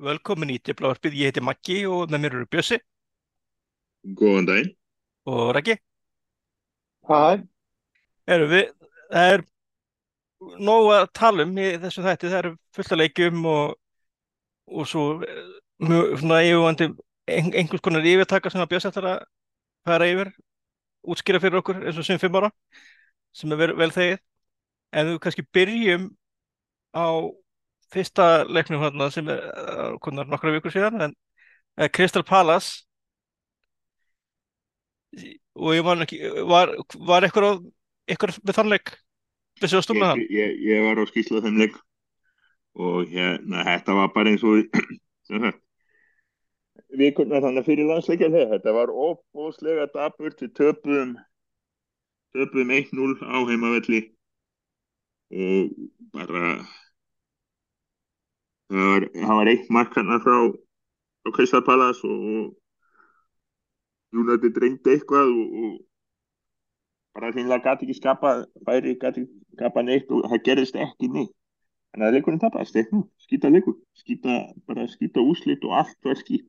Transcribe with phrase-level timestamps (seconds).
[0.00, 2.78] Velkomin í Diplávarpið, ég heiti Maggi og með mér eru Bjössi
[4.20, 4.70] Góðan daginn.
[5.28, 5.76] og Raggi.
[7.08, 7.42] Hæ,
[8.30, 8.70] Erum við,
[9.10, 9.42] það er
[10.68, 13.74] nóg að tala um í þessu þætti, það eru fullt af leikjum og,
[14.70, 15.42] og svo eh,
[15.84, 16.88] mjög svona yfirvandi
[17.30, 19.20] ein, einhvers konar yfirtaka sem að Bjössi ætlar að
[19.88, 20.32] fara yfir,
[21.12, 22.52] útskýra fyrir okkur eins og sem fimm ára,
[23.36, 24.18] sem er vel, vel þegið.
[24.96, 26.08] En við kannski byrjum
[26.96, 27.06] á
[27.94, 31.14] fyrsta leiknum hérna sem er uh, konar nokkra vikur síðan, en
[31.80, 32.84] uh, Crystal Palace.
[35.58, 36.72] Og ég man ekki, var,
[37.08, 37.64] var eitthvað,
[38.46, 38.94] með þann leik?
[39.60, 40.26] Þessi að Ég, stúmna þann?
[40.30, 41.74] ég, ég var á skýrslu þeim leik.
[42.80, 44.62] Og hérna, þetta var bara eins og
[47.00, 51.12] vikurnar þannig fyrir landsleikja þegar þetta var óbúslega daburt við töpuðum
[52.34, 54.00] töpuðum 1-0 á heimavelli.
[55.30, 55.70] Og
[56.14, 56.44] bara
[58.70, 59.06] það var,
[59.40, 60.36] var eitt mark hérna frá,
[61.66, 62.56] Palace og
[64.16, 65.74] United reyndi eitthvað og, og
[67.14, 68.32] bara þínlega gæti ekki skapa
[68.66, 71.34] færi, gæti ekki skapa neitt og það gerðist ekki neitt.
[71.90, 73.74] Þannig að leikurinn tapast, eitthvað, skýta leikur.
[73.98, 74.34] Skýta,
[74.70, 76.46] bara skýta úslit og allt var skýt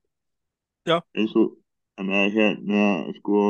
[0.89, 1.51] eins og
[1.97, 2.85] þannig að hérna
[3.19, 3.41] sko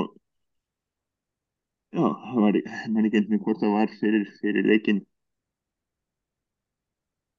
[1.96, 2.58] já, það var
[2.92, 5.00] mann ekki einnig hvort það var fyrir, fyrir leikin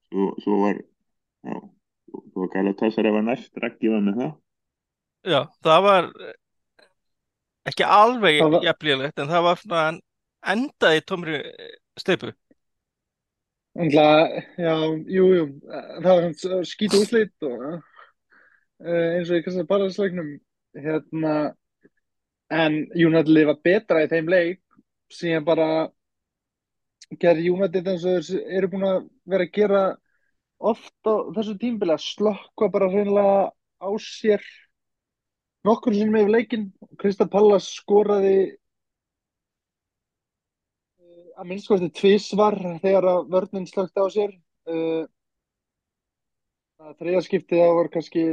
[0.08, 0.80] svo, svo var
[1.46, 4.32] var Galatasaray var næst, Raggi var með það
[5.32, 6.36] Já, það var eh,
[7.70, 10.00] ekki alveg var- jafnlíðilegt en það var svona en
[10.54, 11.36] endaði tómri
[12.00, 12.32] steipu.
[13.78, 14.72] ennlega, já,
[15.08, 15.44] jú, jú,
[16.02, 17.78] það var skýt úslit og uh,
[18.82, 20.32] eins og í Kristján Barðarsleiknum,
[20.76, 21.36] hérna,
[22.52, 24.60] en United lifa betra í þeim leik,
[25.12, 25.68] síðan bara
[27.22, 29.00] gerði United eins og þeir eru búin að
[29.32, 29.82] vera að gera
[30.70, 34.42] oft á þessu tímbili að slökkva bara hreinlega á sér
[35.66, 36.66] nokkur sinnum yfir leikinn.
[37.00, 38.37] Kristján Pallas skoraði
[41.00, 44.32] eh, að minnst kosti tvísvar þegar að vörnin slökti á sér.
[44.62, 45.03] Uh,
[46.78, 48.25] það þriða skiptið það var kannski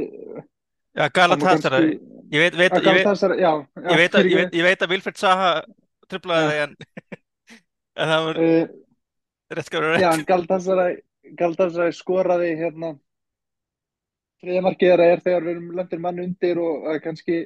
[0.90, 1.92] Já, Galatasaray.
[2.30, 3.06] Ég veit, veit, ég veit,
[3.38, 5.50] já, já, ég að, ég veit, ég veit að Vilfred Saha
[6.10, 6.74] tripplaði þig en,
[8.00, 8.64] en það var Uh,
[9.50, 10.04] rétt Já, rétt.
[10.10, 10.98] en Galatasaray,
[11.38, 12.94] Galatasaray skoraði hérna.
[14.40, 17.42] Þriðja markið þeirra er þegar við erum lendir mann undir og uh, kannski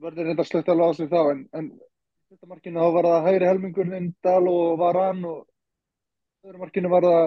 [0.00, 1.66] verður þetta slögt alveg á sig þá en, en
[2.30, 5.40] þetta markinu þá var það hægri helmingurinn Dal og Varan og
[6.46, 7.26] öðru markinu var það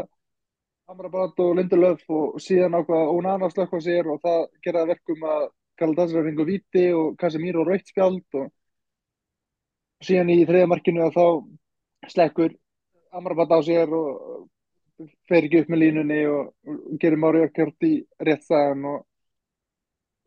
[0.89, 5.25] Amrabat og Lindelöf og síðan ákvað Onana slökk á sér og það gerði að verkum
[5.33, 5.43] að
[5.79, 8.47] Galatasaray fengu víti og Casemiro rautt spjald og
[10.03, 11.27] síðan í þriðja markinu að þá
[12.15, 12.55] slekkur
[13.13, 14.47] Amrabat á sér og
[15.29, 17.93] fer ekki upp með línunni og, og gerir Mári Ökkjart í
[18.25, 19.05] rétt staðan og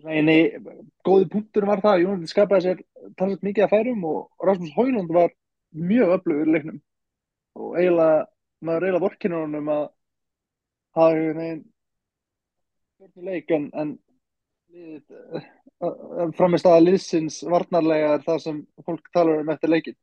[0.08, 0.36] eini
[1.06, 2.84] góði punktur var það að Jónaldi skapaði sér
[3.18, 5.34] talsett mikið að færum og Rasmus Højlund var
[5.72, 6.80] mjög öflugur í leiknum.
[7.58, 8.24] Og eiginlega
[8.62, 9.84] maður eiginlega vorkinu honum að
[10.96, 11.62] hafa einhvern veginn
[13.02, 13.92] stjórnu leik en, en
[14.72, 15.46] liðið,
[16.38, 19.98] framist aða liðsins varnarlega er það sem fólk talar um eftir leikin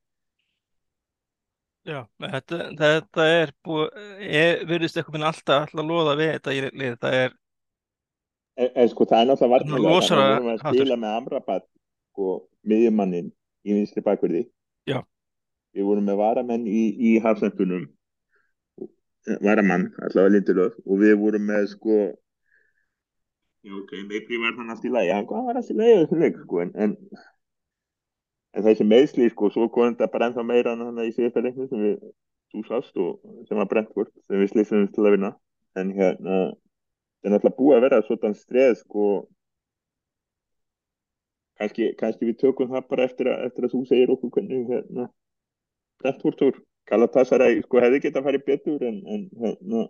[1.88, 6.60] Já, þetta, þetta er búið, ég virðist eitthvað minn alltaf alltaf loða við þetta í
[6.68, 6.98] lið.
[7.00, 7.38] Það er,
[8.60, 11.14] En, en sko það er náttúrulega losar þannig að að- við vorum að spila með
[11.22, 11.66] Amrabat
[12.12, 12.32] sko
[12.68, 13.30] miðjumannin
[13.64, 14.42] í vinstri bakverði
[14.90, 14.98] Já.
[15.78, 17.86] við vorum með varamenn í, í hafsendunum
[19.46, 22.00] varamann, allavega Lindelöf og við vorum með sko
[23.64, 26.62] já ok, Meipri var þannig allt í lagi hann hvað var allt í lagi sko
[26.66, 26.98] en, en,
[28.58, 31.70] en þessi meðsli sko svo kom þetta bara ennþá meira en hann í síðasta leiknum
[31.70, 32.00] sem við
[32.50, 35.34] þú sást og sem var Brentford sem við slýsum til að vinna.
[35.78, 39.06] En hérna það er náttúrulega búið að vera svona streð sko.
[41.60, 45.10] Kannski, kannski við tökum það bara eftir að, eftir að þú segir okkur hvernig hérna
[46.02, 46.62] Brentford úr.
[46.90, 49.84] Galatasaray sko hefði getað farið betur en, en hérna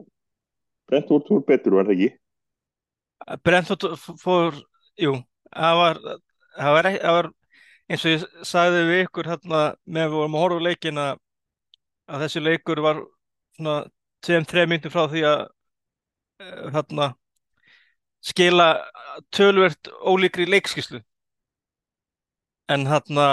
[0.89, 2.09] Brentford úr betur var það ekki?
[3.45, 3.85] Brentford
[4.19, 4.57] fór,
[4.99, 5.13] jú,
[5.53, 5.99] það var,
[6.57, 7.29] það var, það var
[7.89, 11.05] eins og ég sagði við ykkur hérna með við vorum að horfa á leikina
[12.09, 13.01] að þessi leikur var
[13.57, 13.75] svona
[14.25, 15.41] tveim, þreim myndum frá því að
[16.43, 17.09] eh, hérna
[18.29, 18.69] skila
[19.35, 21.01] tölvert ólíkri leikskíslu
[22.69, 23.27] en hérna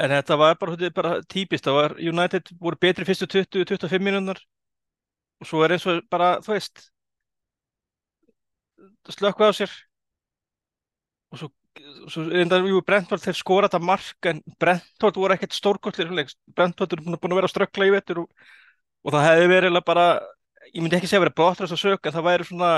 [0.00, 4.40] en þetta var bara, bara típist það var United voru betri fyrstu 20-25 mínúnar
[5.40, 6.90] og svo er eins og bara, þú veist
[9.10, 9.72] slökkvað á sér
[11.32, 11.48] og svo,
[12.86, 16.10] Brentford þeir skora þetta mark en Brentford voru ekkert stórkostlir
[16.56, 18.30] Brentford er búin að vera að ströggla í vetur og,
[19.04, 20.06] og það hefði verið bara
[20.70, 22.70] ég myndi ekki segja að vera þess að en það væri svona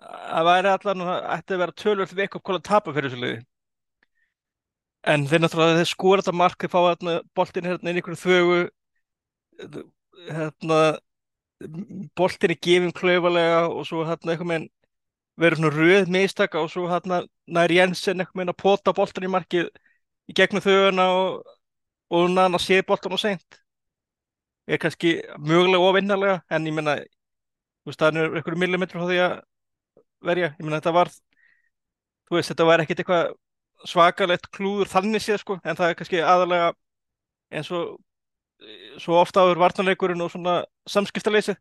[0.00, 1.16] að væri allan að
[1.56, 3.40] að vera tölvöld veik hvað að tapa fyrir þessu liði.
[5.10, 8.20] En þeir náttúrulega þeir skora þetta mark þeir fá hérna boltin hérna inn í einhverju
[8.24, 8.58] þögu
[10.28, 10.80] hérna
[12.16, 14.68] boltin er gefin klaufalega og svo hérna eitthvað með
[15.40, 19.32] verður svona röð mistaka og svo hérna nær Jensen eitthvað með að pota boltin í
[19.32, 19.70] markið
[20.30, 21.54] í gegnum þöguna og,
[22.12, 23.60] og hann að sé boltin og seint.
[24.70, 26.98] Er kannski mögulega ofinnarlega en ég menna
[27.90, 29.38] það er einhverju millimetru á því að
[30.28, 31.10] verja, ég menna þetta var
[32.28, 33.32] þú veist þetta var ekkert eitthvað
[33.90, 36.70] svakalegt klúður þannig séð sko en það er kannski aðalega
[37.50, 37.96] eins og
[39.00, 41.56] svo ofta áður vartanleikurinn og svona samskiptaleysi.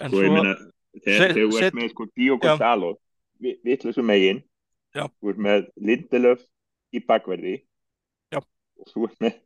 [0.00, 0.54] En sko, svo meina,
[1.04, 2.92] þegar þú ert með sko Diogo Salo
[3.42, 4.42] vittlusum megin.
[4.96, 6.44] Þú ert með Lindelöf
[6.94, 7.58] í bakverði.
[8.32, 8.40] Já.
[8.40, 9.40] og þú ert með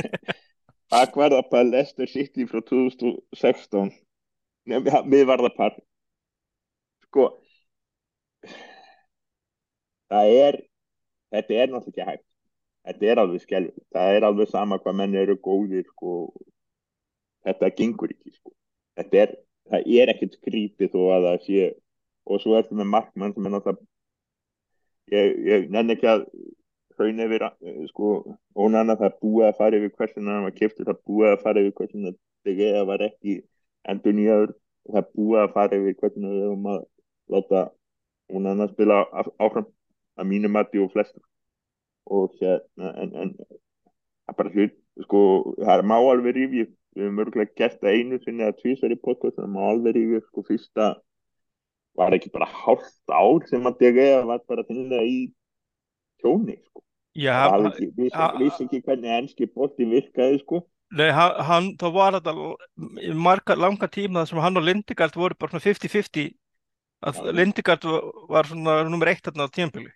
[0.92, 3.92] bakverðapar Leicester City frá 2016
[4.70, 5.78] við varðapar
[7.08, 7.30] sko
[10.10, 10.58] það er
[11.30, 12.26] þetta er náttúrulega ekki hægt.
[12.80, 16.32] Þetta er alveg skelv það er alveg sama hvað menn eru góðir sko.
[17.46, 18.52] þetta gengur ekki sko.
[18.98, 19.34] þetta er,
[19.70, 21.68] það er ekkert skrítið þó að það sé
[22.30, 23.86] og svo er þetta með markmann sem er náttúrulega
[25.14, 26.26] ég, ég nenni ekki að
[26.96, 27.46] hraun yfir
[27.88, 28.10] sko,
[28.58, 31.76] ónana það búið að fara yfir hversuna það var kiptur það búið að fara yfir
[31.80, 32.14] hversuna
[32.50, 33.36] það var ekki
[33.90, 34.54] endur nýjaður
[34.90, 36.82] það búið að fara yfir hversuna við höfum að
[37.34, 37.64] láta
[38.30, 39.00] ónana spila
[39.38, 39.70] áfram
[40.20, 41.24] að mínu mati og flestur
[42.10, 44.76] og hérna en, en það er bara hlut
[45.06, 45.22] sko
[45.58, 49.40] það er má alveg rífi við hefum örgulega gert það einu sinni að tvísverði podcast
[49.50, 50.88] má alveg rífi sko fyrsta
[51.98, 55.20] var ekki bara hálft ár sem að dega var bara þinnilega í
[56.22, 56.84] tjóni sko.
[57.16, 57.88] Vissi,
[58.38, 60.62] vissi ekki hvernig ennski bótti virkaði sko.
[60.98, 62.34] Nei, hann, þá var þetta
[63.06, 66.32] í marga langa tíma sem hann og Lindigard voru bara 50-50
[67.06, 67.86] að Lindigard
[68.30, 69.92] var svona nummer eitt þarna á tímpili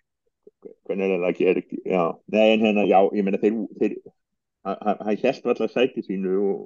[0.85, 2.03] hvernig er það að gera já,
[2.33, 3.95] nei en hérna, já, ég meina þeir, þeir
[4.65, 6.63] hann held alltaf sæti sínu og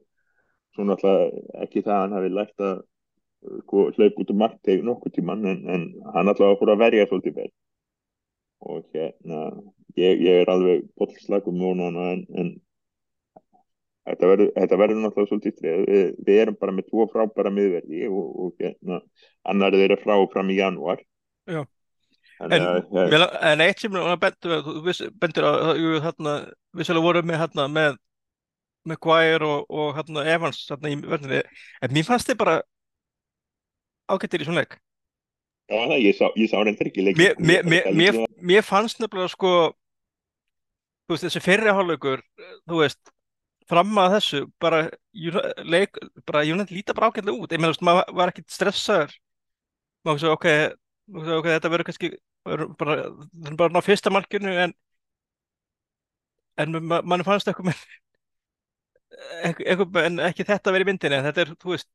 [0.80, 2.80] svona alltaf ekki það að hann hafi lært að
[3.64, 5.86] sko, hlaup út um markteg nokkur tíman en, en
[6.16, 7.52] hann alltaf fór að verja svolítið vel.
[8.70, 9.44] Og hérna
[10.00, 12.52] ég, ég er alveg bollslagum mónana en, en
[14.10, 18.64] þetta verður náttúrulega svolítið streð við, við erum bara með tvo frábæra miðverði og, og
[18.64, 19.02] hérna
[19.48, 21.04] annar þeirra frá fram í janúar.
[21.50, 21.64] Já.
[22.40, 24.62] En, en, en eitt sem bendur,
[25.20, 25.82] bendur að
[26.80, 27.98] við vorum með, með
[28.88, 31.42] með Guire og, og hérna, Evans hérna, í verðinni,
[31.84, 32.56] en mér fannst þið bara
[34.10, 34.80] ágættir í svona leik.
[35.70, 39.54] Já, það, ég sá, sá reyndar ekki leik Mér, mér, mér, mér fannst nefnilega sko
[41.06, 43.14] þú veist, þessi fyrirhállaugur þú veist,
[43.70, 44.84] fram að þessu bara,
[45.62, 49.14] leik, bara ég nefndi líta bara ágættilega út, ég meðan, maður var ekkit stressaður.
[50.08, 50.48] Maður svo, ok,
[51.38, 52.12] ok, þetta verður kannski
[52.48, 52.70] bara,
[53.60, 54.74] bara á fyrsta markinu en
[56.60, 57.84] en mann fannst eitthvað með
[60.04, 61.90] en ekki þetta verið myndinni, þetta er, þú veist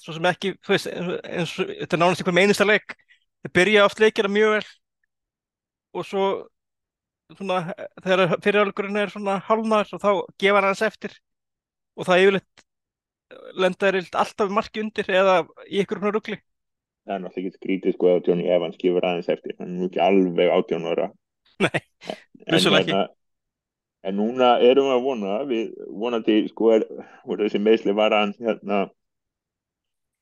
[0.00, 2.96] svo sem ekki, þú veist, eins þetta er nánast einhver meinista leik,
[3.44, 4.64] það byrja oft leikina mjög vel
[5.96, 6.24] og svo
[7.36, 7.60] svona,
[8.02, 10.10] þegar fyrirálgurinn er svona halvnar og þá
[10.42, 11.14] gefa hann hans eftir
[11.96, 12.66] og það yfirleitt
[13.62, 16.40] lendar alltaf marki undir eða í ykkur svona ruggli
[17.06, 19.88] það er náttúrulega ekki skrítið sko að Johnny Evans gefur aðeins eftir hann er nú
[19.88, 21.08] ekki alveg átjón ára.
[21.64, 21.80] Nei,
[22.46, 22.94] vissulega ekki.
[22.94, 23.08] hérna,
[24.06, 26.86] En núna erum við að vona við vonandi sko er
[27.28, 28.86] voru þessi meðsli var hann hérna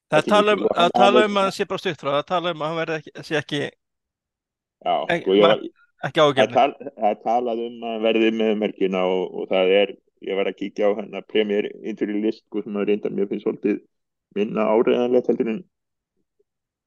[0.08, 2.64] Það tala um að tala um að það sé bara stutt frá það tala um
[2.64, 5.68] að hann verði ekki, sé ekki Já, sko ég
[6.08, 9.94] ekki ágjörni Það talað um að verði með merkina og, og það er,
[10.26, 13.47] ég var að kíkja á hérna premjör intervju list sko sem að reynda mér finnst
[13.47, 13.80] svolítið
[14.37, 15.64] minna áriðanlegt heldur en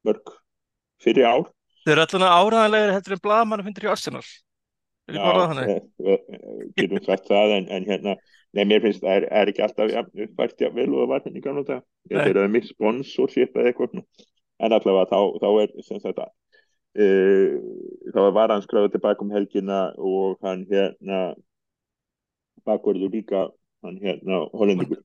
[0.07, 0.35] mörg
[1.01, 1.49] fyrir ár.
[1.85, 4.25] Þeir eru alltaf áraðanlegir heldur en blagamann finnir í Arsenal
[6.77, 8.15] getum sagt það en, en hérna,
[8.55, 11.43] nei mér finnst það er, er ekki alltaf ja, uppvært jável og það var henni
[11.45, 16.21] kannu það, þetta er mitt sponsorship eða eitthvað en allavega þá, þá er sem sagt
[16.21, 16.33] að
[17.01, 17.55] uh,
[18.15, 21.21] þá var hann skráðið tilbaka um helgina og hann hérna
[22.67, 23.47] bakverður líka
[23.85, 25.01] hann hérna hollendingur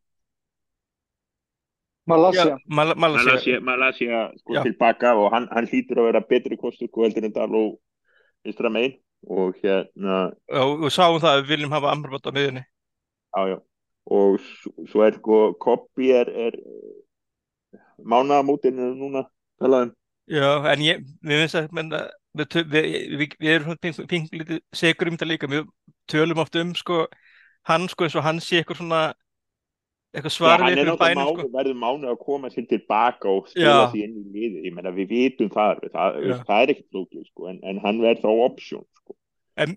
[2.07, 2.59] Malaysia.
[2.67, 7.03] Mal Malaysia, Malaysia, Malaysia sko, tilbaka og hann, hann hlýtur að vera betri kostu sko
[7.03, 7.73] heldur en það og
[8.47, 8.95] vinstra megin
[9.25, 10.19] og hérna
[10.53, 12.65] og við sáum það að við viljum hafa Amrabat á miðunni
[13.37, 13.59] jájá
[14.17, 14.39] og
[14.87, 16.59] svo er sko Koppi er, er
[18.05, 19.27] mánaðamótinu núna
[19.61, 19.95] talaðum
[20.31, 22.03] já en ég, við finnst að menna,
[22.37, 23.81] við, við, við, við erum
[24.11, 25.67] pinglítið segur um þetta líka við
[26.11, 27.07] tölum oft um sko
[27.67, 29.03] hann sko eins og hann sé eitthvað svona
[30.17, 31.51] eitthvað svar við náttúrulega bænum mánu, sko.
[31.57, 33.75] verður mánu að koma sér tilbaka og Já.
[33.93, 34.63] sér inn í liði.
[34.67, 36.19] Ég meina, við vitum það, það,
[36.49, 39.17] það er ekkert flókið, sko, en, en hann verður þá option, sko.
[39.57, 39.77] En,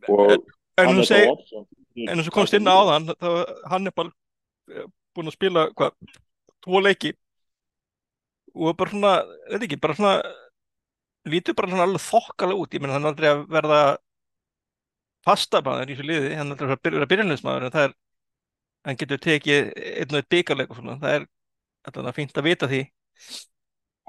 [0.79, 1.67] en segir, þá option.
[2.07, 3.29] en og komst inn á þann, þá
[3.73, 4.13] hann er bara
[4.71, 5.97] eh, búinn að spila, hvað,
[6.65, 7.13] tvo leiki
[8.55, 9.15] og bara svona,
[9.51, 10.13] veit ekki, bara svona,
[11.29, 12.75] lítur bara svona alveg þokkalega út.
[12.75, 13.81] Ég meina, hann er aldrei að verða
[15.27, 17.95] fastabæður í þessu liði, hann er aldrei að vera byrjanleismæður, en það er,
[18.89, 21.27] hann getur tekið einn og eitt byggarleik og svona, það er
[21.89, 22.81] alltaf fínt að vita því.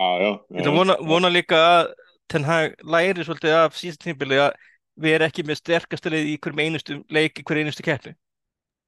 [0.01, 0.31] Já, já.
[0.57, 1.93] Ég vona, vona líka að
[2.31, 4.55] Ten Hag læri svolítið af síðast tímabili að
[5.01, 8.15] vera ekki með sterkasta leið í hverjum einustu leik, í hverjum einustu keppni.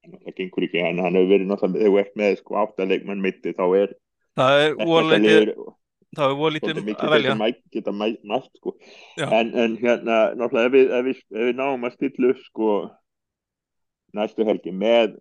[0.03, 3.23] Það gengur ekki, en hann hefur verið náttúrulega, þegar þú ert með sko átta leikmann
[3.23, 3.95] mitti, þá er
[4.39, 4.75] Það er
[5.21, 5.53] liður
[6.17, 7.35] það er svolítið um að velja.
[7.73, 8.75] geta mæ, mætt, sko.
[9.25, 12.73] En, en hérna, náttúrulega, ef við, ef við, ef við náum að stilla upp, sko,
[14.19, 15.15] næstu helgi með,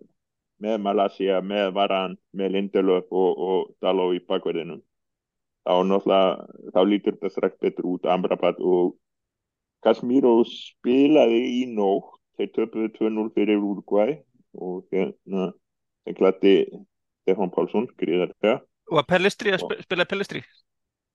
[0.62, 4.80] með Malaysia, með Varan, með Lindelöf og, og Daló í bakverðinum,
[5.66, 8.94] þá náttúrulega, þá lítur þetta strax betur út, Amrabat og
[9.82, 14.14] Casemiro spilaði í nótt, þeir töpuðu 2-0 fyrir Uruguay
[14.54, 15.48] og hérna,
[16.06, 16.54] þeir glætti
[17.22, 18.60] Stefán Pálsson, gríðarlega.
[18.90, 20.42] Og að Pellistri, að sp- spila Pellistri.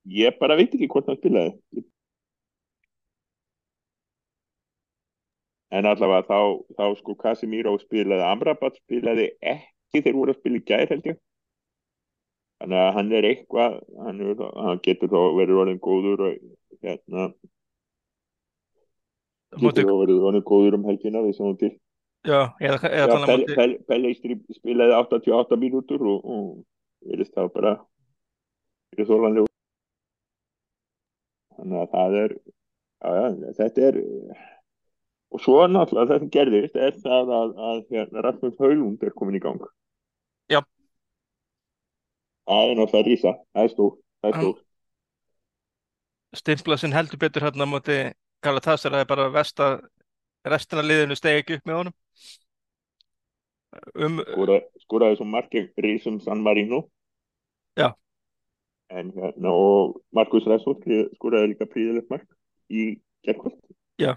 [0.07, 1.55] Ég bara veit ekki hvort hann spilaði.
[5.75, 6.39] En allavega þá,
[6.77, 11.17] þá sko Casemiro spilaði, Amrabat spilaði ekki þeir voru að spila í gær held ég.
[12.61, 16.39] Þannig að hann er eitthvað, hann, er, hann getur þá verið orðin góður og
[16.85, 17.27] hérna,
[19.59, 21.73] getur þá verið orðin góður um helgina við sjáum til.
[22.23, 26.47] já, eða, eða Já, að Pelle, Pelle, Pelle spilaði 88 mínútur og, og
[27.11, 27.77] verðist það bara
[28.95, 29.53] fyrir þólanlega.
[31.57, 32.37] Þannig að það er,
[33.03, 34.01] já, þetta er,
[35.33, 39.37] og svo náttúrulega það sem gerðist er það að, að hérna, Rasmus Haulund er komin
[39.39, 39.59] í gang.
[40.51, 40.61] Já.
[42.47, 44.63] Það er náttúrulega rísa, það er stór, það er Hann- stór.
[46.37, 47.97] stimpla sinn heldur betur hérna á móti
[48.45, 49.79] Galatasaray, það er bara vest að
[50.47, 51.95] restina liðinu stegi ekki upp með honum.
[53.95, 56.85] Um, Skora, skoraði svo margir rísum San Marino.
[57.77, 57.91] Já.
[58.89, 60.85] En hérna, og Markus Rashford
[61.17, 62.27] skoraði líka príðilegt mark
[62.71, 63.57] í gerkvöld.
[63.99, 64.13] í,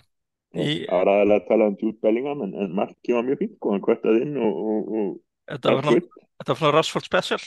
[0.50, 3.74] Það var aðalega að tala um Jude Bellingham en, en markið var mjög fínt og
[3.74, 5.10] hann kvöttaði inn og, og, og
[5.50, 7.38] þetta var svona Rashford special.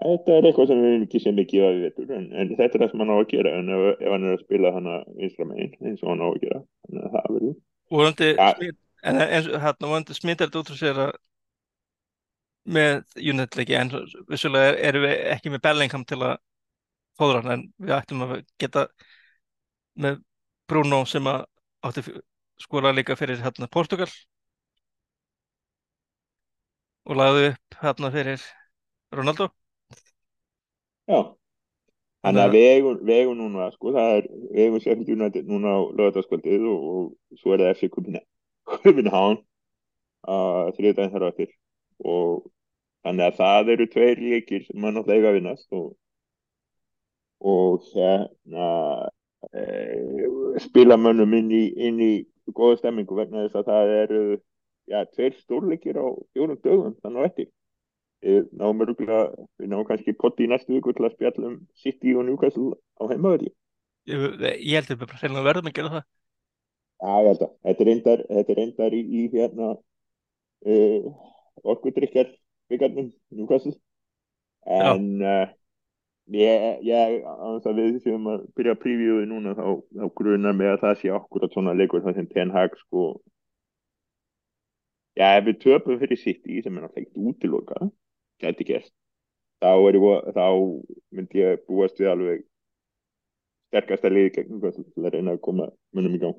[0.00, 2.82] Þetta er eitthvað sem við ekki sem mikið að við veitum en, en þetta er
[2.82, 5.46] það sem hann á að gera en ef, ef hann er að spila hana vinstra
[5.48, 7.58] megin eins og hann á að gera þannig að það verður.
[9.00, 11.12] En hérna, vonandi smitar þetta út frá sér að
[12.70, 13.92] með United-leiki, en
[14.28, 16.34] vissulega erum við ekki með Bellingham til að
[17.18, 18.84] fóðra hann, en við ættum að geta
[20.00, 20.20] með
[20.70, 21.44] Bruno sem að
[21.86, 22.04] átti
[22.60, 24.08] skora líka fyrir hérna Portugal.
[27.08, 28.46] Og lagði upp hérna fyrir
[29.16, 29.50] Ronaldo.
[31.10, 31.20] Já.
[32.20, 34.26] Þannig að við eigum núna sko, það er,
[34.84, 39.38] Sheffield United núna á lögataskvöldið og, og svo er það FC Copenhagen
[40.28, 41.54] uh, þriðdæðin þar á eftir.
[42.04, 42.44] Og
[43.06, 45.88] þannig að það eru tveir leikir sem mann eiga að vinnast og,
[47.40, 48.68] og hérna
[49.48, 49.64] e,
[50.64, 52.12] spila mönnum inn í, inn í
[52.56, 54.22] góða stemmingu vegna þess að það eru
[54.90, 57.50] já, tveir stórleikir á fjórum dögum þannig eftir
[58.20, 59.20] við náum örgulega,
[59.60, 63.02] við náum kannski potti í næstu viku til að spjalla um City og Newcastle á
[63.08, 63.52] heimaðurli.
[64.10, 64.24] Ég,
[64.74, 66.04] held að við verðum að gera það.
[67.00, 71.08] Já, ég held að, þetta er reyndar, þetta er reyndar í, í hérna uh,
[71.64, 72.34] orkudrykkjar
[72.72, 73.74] byggarnum Newcastle.
[74.68, 75.46] En uh,
[76.26, 79.66] ég, ég, að við séum að byrja að previewið núna þá,
[79.98, 83.06] þá grunar mig að það sé akkurat svona leikur það sem Ten Hag sko
[85.18, 87.90] Já, ef við töpum fyrir City sem er náttúrulega ekkert útilokað
[88.40, 88.92] gæti gert
[89.60, 90.46] þá, er ég, þá
[91.16, 92.46] myndi ég búast við alveg
[93.70, 96.38] sterkasta liði gegn Newcastle til að reyna að koma munum í gang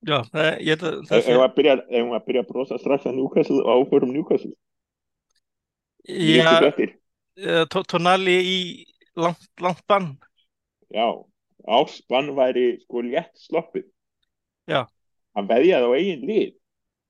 [0.00, 1.74] Já, það, ég held að það Ef við að byrja,
[2.16, 3.18] að að brosa strax að
[3.60, 4.54] og áförum Newcastle
[6.08, 6.94] Já, Nýjustu fréttir.
[6.94, 6.99] eh,
[7.72, 8.58] Tó- Tonali í
[9.16, 10.16] langt, langt bann.
[10.92, 11.06] Já,
[11.68, 13.84] áspann væri sko létt sloppið
[14.68, 14.86] Já.
[15.36, 16.48] Hann veðjaði á eigin lið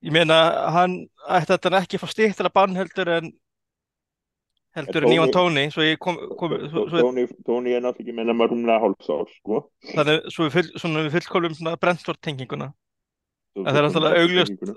[0.03, 0.37] Ég meina,
[0.73, 0.95] hann
[1.29, 3.33] ætti þetta ekki að fá stýttara bann heldur en
[4.77, 5.65] heldur en Ívan Tóni,
[7.45, 9.59] Tóni, er náttúrulega ekki meina maður rúmlega hálfsár sko
[9.95, 12.71] þannig, svo við, við fullkomum svona Brentford tenginguna.
[13.59, 14.77] En það er náttúrulega augljóst-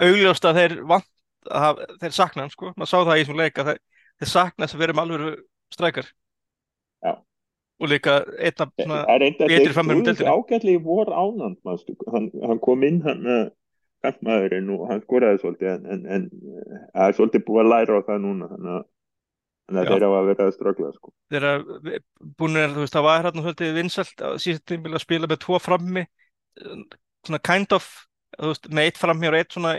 [0.00, 1.06] Augljóst að þeir vant,
[1.48, 2.70] að, þeir sakna hann, sko.
[2.76, 3.80] Maður sá það í þessum leik að þeir,
[4.20, 5.40] þeir sakna þess að vera með alveg
[5.74, 6.10] strækar.
[7.00, 7.12] Já.
[7.80, 10.36] Og líka einna Það er enda betri þeir framherjum stóðu deildinni.
[10.36, 11.96] ágætlega í vor ánand manstu.
[12.12, 13.48] hann, hann kom inn hann uh,
[14.04, 18.00] kantmaðurinn og hann skoraði svolítið en, en, en eh, það er svolítið búið að læra
[18.00, 18.86] á það núna þannig að,
[19.70, 21.12] að þeir hafa verið að ströggla sko.
[21.34, 21.66] þegar
[22.40, 25.42] búin er, þú veist, það var hérna svolítið vinsælt að síðast tímbil að spila með
[25.44, 26.80] tvo frammi eh,
[27.26, 27.90] svona kind of,
[28.40, 29.76] veist, með eitt frammi og eitt svona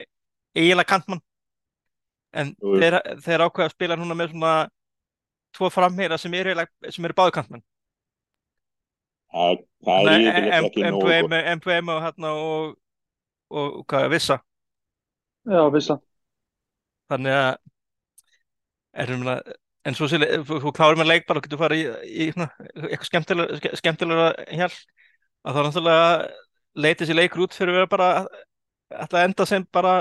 [0.57, 1.23] eiginlega kantmann
[2.33, 2.77] en Jú.
[2.79, 4.53] þeir, þeir ákveða að spila núna með svona
[5.57, 7.63] tvo frammeira sem eru eiginlega, sem eru báðu kantmann
[9.31, 10.85] það, er yfirleitt ekki.
[10.91, 12.71] MPM, MPM og hérna og,
[13.51, 14.37] og, og hvað er vissa
[15.49, 15.97] Já, vissa.
[17.09, 17.51] þannig að
[19.05, 19.53] erum við
[19.89, 22.49] en svo sér, þú, þú klárir með leikball og getur farið í, í svona,
[22.85, 26.11] eitthvað skemmtilega, ske- skemmtilega hjál að þá náttúrulega
[26.85, 28.09] leiti þessi leikur út fyrir að vera bara
[28.93, 29.95] að það enda sem bara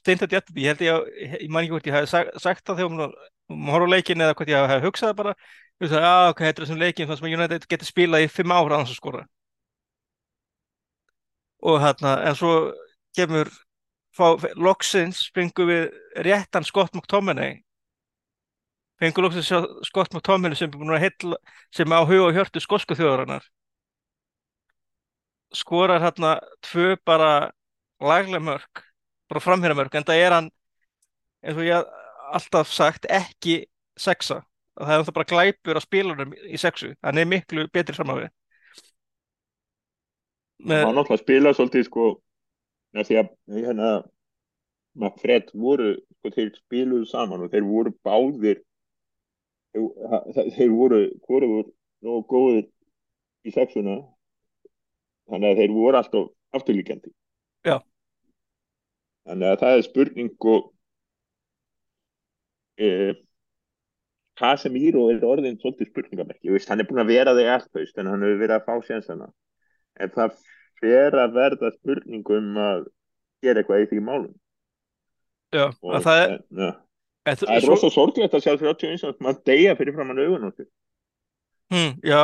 [0.00, 1.08] steintat jættubí, ég held ég að
[1.44, 4.36] ég man ekki hvort ég hafi sagt, sagt það þegar maður horfði á leikin eða
[4.38, 5.34] hvort ég hafi hugsað bara.
[5.80, 8.54] Ég veist að, já, ok, þetta er þessum leikin sem United getur spilað í fimm
[8.54, 9.24] ára annars að skora.
[11.70, 12.52] Og hérna, en svo
[13.16, 13.50] kemur
[14.56, 15.88] loksins fengum við
[16.26, 17.60] réttan Scott McTominay.
[19.00, 19.52] Fengum loksins
[19.88, 21.40] Scott McTominay sem að heilla
[21.72, 23.44] sem á huga og hjörtu skosku þjóðarinnar.
[25.56, 27.50] Skorar hérna tvö bara
[28.00, 28.84] laglega mörg
[29.30, 30.50] bara framherja mörg, en það er hann
[31.40, 31.90] eins og ég
[32.30, 33.62] alltaf sagt ekki
[33.98, 34.40] sexa.
[34.80, 36.94] Það er það bara glæpur á spilunum í sexu.
[37.04, 38.30] Hann er miklu betri á við.
[40.60, 42.06] Með, náttúrulega að spila svolítið sko
[42.92, 43.90] því að hérna
[45.00, 48.58] Manfred voru, sko þeir spiluðu saman og þeir voru báðir
[49.72, 51.70] þeir, þeir voru hvoruður
[52.04, 52.66] nógu góðir
[53.46, 54.00] í sexuna.
[55.30, 57.12] Þannig að þeir voru alltaf afturlíkjandi.
[57.68, 57.76] Já.
[59.30, 60.68] Þannig að það er spurning og
[62.80, 62.90] e,
[64.40, 68.24] er orðin svolítið spurningamerki, veist, hann er búin að vera þig allt haust en hann
[68.24, 69.28] hefur verið að fá sénsana.
[70.00, 70.38] En það
[70.80, 72.86] fer að verða spurning um að
[73.44, 74.32] gera eitthvað í því málum.
[75.50, 76.70] Já, og að það er, ja,
[77.26, 80.50] það er svo- rosa sorglegt að sjá 31 að maður deyja fyrir framann augun á
[80.54, 80.68] sig
[81.74, 82.22] hm, já,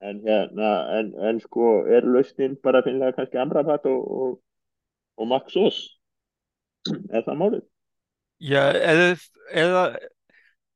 [0.00, 4.38] en hérna, en, en sko er lausnin bara að finna kannski Amrabat og, og,
[5.18, 5.78] og Max Ós
[7.10, 7.64] er það málið?
[8.38, 9.06] já eða,
[9.50, 9.82] eða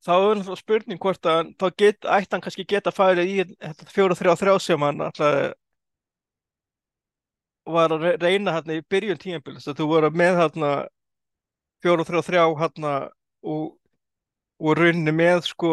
[0.03, 3.45] þá er náttúrulega spurning hvort að þá get, ætti hann kannski geta farið í
[3.95, 5.53] fjóra þrjá þrjá sem hann alltaf
[7.73, 10.71] var að re- reyna hérna í byrjun tímabils að þú voru með hérna
[11.83, 12.91] fjóra þrjá þrjá hérna
[13.47, 13.69] og,
[14.59, 15.71] og rauninni með sko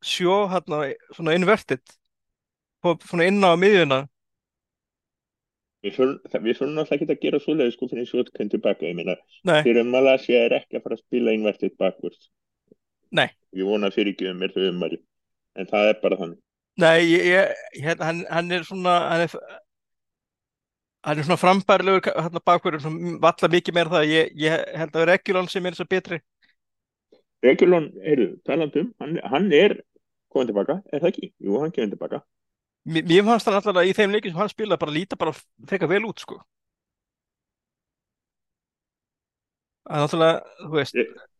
[0.00, 1.84] sjó hérna svona inverted
[2.80, 4.00] på- svona inn á miðjuna
[5.84, 9.14] Við þurfum náttúrulega ekki að gera svoleiði sko fyrir kemur tilbaka, ég meina
[9.62, 12.30] fyrir Malaysia er ekki að fara að spila inverted backwards.
[13.14, 13.28] Nei.
[13.54, 14.98] Ég vona fyrir ekki um mér þau umari
[15.54, 16.40] en það er bara þannig.
[16.82, 19.36] Nei ég, ég, hérna, hann, hann er svona hann er,
[21.06, 25.06] hann er svona frambærilegur hérna bakverður svona valla mikið meira það ég, ég held að
[25.12, 26.20] Regulon sem er þess að betri.
[27.46, 29.78] Regulon, heyrðu, talandum hann, hann er
[30.34, 31.30] komið tilbaka, er það ekki?
[31.38, 32.22] Jú, hann kemur tilbaka
[32.86, 35.34] Mér fannst hann alltaf í þeim leikin sem hann spilaði bara líta bara
[35.68, 36.38] frekar vel út sko.
[39.88, 40.98] Það er náttúrulega, þú veist,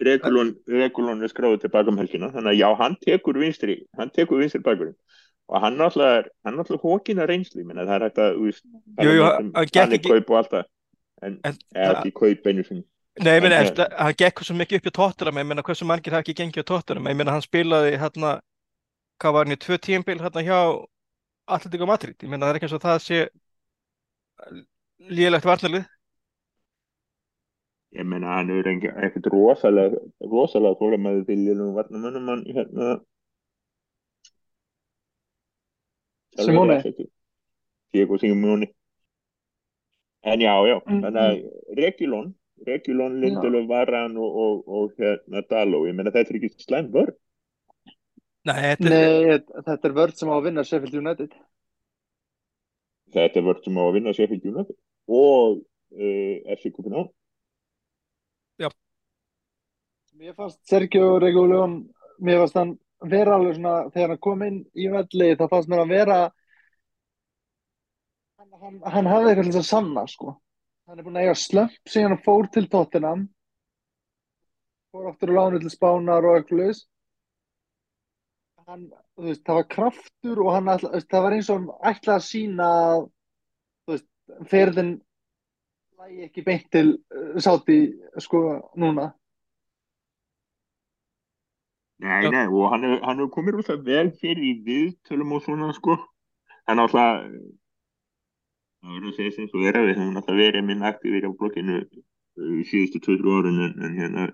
[0.08, 4.40] Regulon, Regulon er skráður tilbaka um helgina þannig að já, hann tekur vinstri hann tekur
[4.40, 4.96] vinstri bakurinn.
[5.52, 8.46] Og hann náttúrulega er, hann náttúrulega hókina reynslu ég meina það er hægt að, þú
[8.48, 8.64] veist
[8.96, 9.52] hann
[9.84, 10.64] er ekki- kaup og allt það
[11.28, 11.38] en,
[11.92, 12.84] ekki kaup einu sinni.
[13.18, 13.60] Nei, ég meina,
[13.98, 16.70] hann gekk svo mikið upp í tóttunum, ég meina, hversu margir hafa ekki gengið á
[16.72, 18.38] tóttunum, ég meina, hann spilaði hérna,
[19.20, 20.60] hvað var hann í tvö tímabil hérna hjá
[21.56, 23.20] Atletico Madrid, ég meina, það er ekki eins og það sé
[25.18, 25.86] lélegt varnarlið,
[27.98, 28.66] ég meina hann er
[29.08, 32.88] ekkert rosalega rosalega þólamæði til lélum varnamönnum hann hérna
[36.38, 36.82] Simone.
[37.92, 38.68] Diego Simone
[40.22, 41.00] en já, já, Mm.
[41.02, 42.34] þannig að Regulon
[42.66, 47.14] Regulon, Lindelöf, Varan og, og, og hérna Daló, ég meina þetta er ekki slæm vörð
[48.46, 51.38] nei, þetta er, Nei, þetta er vörð sem á að vinna Sheffield United.
[53.16, 54.76] þetta er vörð sem á að vinna Sheffield United
[55.08, 57.10] og uh, FC Copenhagen
[60.18, 61.76] Mér fannst Sergio Regulón,
[62.18, 62.72] mér fannst hann
[63.06, 66.16] vera alveg svona, þegar hann kom inn í velli, þá fannst mér hann vera,
[68.40, 70.34] hann, hann, hann hafði eitthvað til þess að sanna, sko.
[70.90, 73.22] Hann er búinn að eiga slömp síðan hann fór til Tottenham,
[74.90, 76.82] fór aftur á lánu til Spánar og eitthvað.
[78.68, 82.20] Hann, veist, það var kraftur og hann, ætla, veist, það var eins og hann ætlaði
[82.20, 82.66] að sína
[83.88, 84.08] veist,
[84.50, 84.90] ferðin
[86.02, 87.78] lægi ekki beint til uh, Sáti,
[88.20, 88.42] sko,
[88.76, 89.08] núna.
[92.04, 95.72] Nei, nei, og hann hefur hann hefur komið rosa vel fyrir í viðtölum og svona
[95.74, 95.96] sko
[96.68, 97.24] hann alltaf
[98.84, 101.30] það verður að segja sem svo er að við höfum alltaf verið minn aktífir á
[101.40, 104.28] blokkinu í síðustu 2-3 árun en, en hérna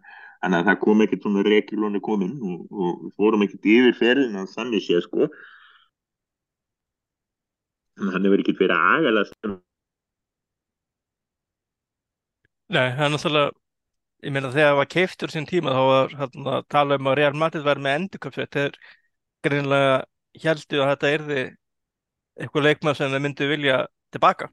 [0.44, 4.40] þannig að það kom ekkert svona regjulónu komin og, og við fórum ekkert yfir ferðin
[4.40, 5.28] að þannig sé sko.
[7.94, 9.38] Þannig að hann hefur ekkert verið aðgæðast
[12.74, 13.50] Nei, það er náttúrulega,
[14.24, 17.16] ég meina þegar það var keiftur sín tíma þá var hérna, að tala um að
[17.20, 18.78] Real Madrid var með endurköpsveit þeir
[19.44, 19.98] greinlega
[20.42, 21.42] heldur að þetta erði
[22.40, 23.76] eitthvað leikmað sem þeir myndu vilja
[24.16, 24.48] tilbaka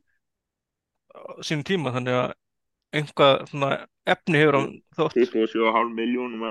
[1.15, 2.35] á sínum tíma þannig að
[2.95, 3.69] einhvað svona
[4.09, 5.15] efni hefur hann þótt.
[5.17, 6.49] 27,5 miljónum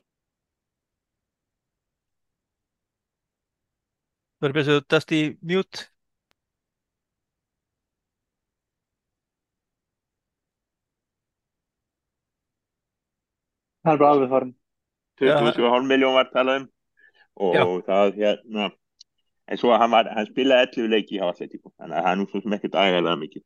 [4.40, 5.82] Það er besið að dast í mute.
[13.84, 14.54] Hann er bara alveg farin
[15.20, 16.68] 27,5 miljón var talað um.
[17.40, 17.64] Og Já.
[17.84, 18.70] það hérna
[19.50, 22.26] en svo hann, var, hann spilaði 11 leiki í Hafalletíku þannig að hann er nú
[22.30, 23.44] svo sem ekkert aðgæðlega mikið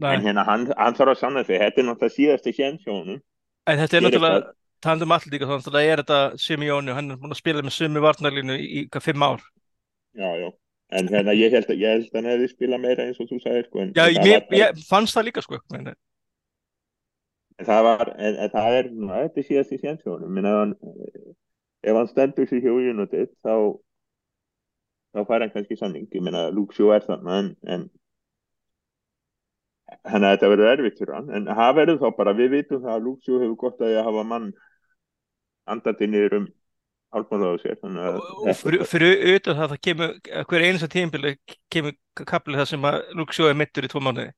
[0.00, 1.60] Nei, en hérna hann, hann þarf að sanna sig.
[1.60, 3.20] Þetta er náttúrulega síðasti séns hjá honum.
[3.66, 4.40] En þetta er náttúrulega
[4.82, 7.62] það- um allir þannig að það er þetta Simeone og hann er búin að spila
[7.62, 9.44] með sumi varnarlínu í, hvað fimm ár.
[10.16, 10.50] Já, já.
[10.92, 13.38] en hérna ég held að ég held að hann hefði spilað meira eins og þú
[13.40, 15.88] sagðir sko, Já, það mér, var ég fannst það líka sko en
[17.62, 20.74] það var en, en það er, ná, þetta er síðasti séns hjá hann,
[21.82, 23.54] ef hann stendur sig hjá United þá
[25.12, 27.88] þá fær hann kannski sanning ég meina Luke Shaw er þarna en,
[30.08, 31.30] hann að þetta verður erfitt fyrir hann.
[31.36, 34.26] En það verður þá bara, við vitum það að Shaw hefur gott að að hafa
[34.32, 34.50] mann
[35.72, 36.46] andandi niður um
[37.12, 37.80] hálfmálaðu sér.
[37.82, 40.14] Þannig að fyrir, fyrir utan það það kemur
[40.52, 41.34] hver einasta tímpili
[41.72, 44.32] kemur kaplið það sem að Shaw er mittur í tvo mánuði.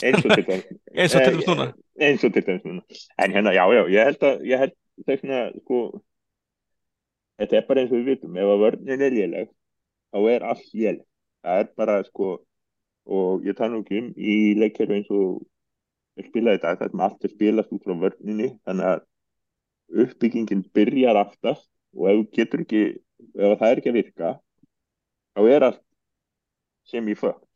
[0.00, 0.68] Eins og til dæmis
[1.00, 1.66] eins til dæmis núna.
[2.00, 3.00] eins og til dæmis núna.
[3.18, 5.80] En hérna, já, já, ég held að ég held þess vegna, sko
[7.40, 9.50] þetta er bara eins og við vitum, ef að vörnin er léleg
[10.10, 11.04] þá er allt léleg.
[11.40, 12.30] Það er bara, sko
[13.10, 15.40] og ég tala nú ekki um í leikkerfi eins og
[16.20, 19.06] ég spilaði þetta, það sem allt er spilast út frá vörninni, þannig að
[20.04, 22.82] uppbyggingin byrjar aftast og ef ekki,
[23.34, 24.34] ef það er ekki að virka
[25.34, 25.86] þá er allt
[26.90, 27.46] sem í fögt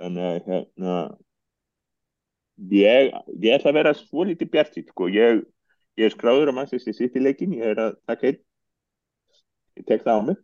[0.00, 0.96] þannig að hérna
[2.72, 5.08] ég, ég ætla að vera svo lítið bjartýtt sko.
[5.12, 5.40] ég,
[5.96, 8.42] ég er skráður á Manchester City leikin ég er að taka einn
[9.76, 10.42] ég tek það á mig.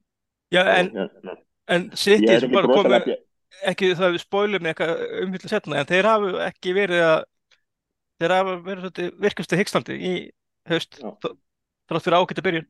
[0.53, 1.37] Já, en, hérna,
[1.73, 3.29] en ég City er sem ekki bara rosalega bjart
[3.73, 7.21] ekki það við spólum eitthvað umfylgja setna en þeir hafa ekki verið að
[8.23, 10.15] þeir hafa verið virkastu hikslandi í
[10.69, 11.37] þó-
[11.91, 12.69] þrátt fyrir ágæta byrjun.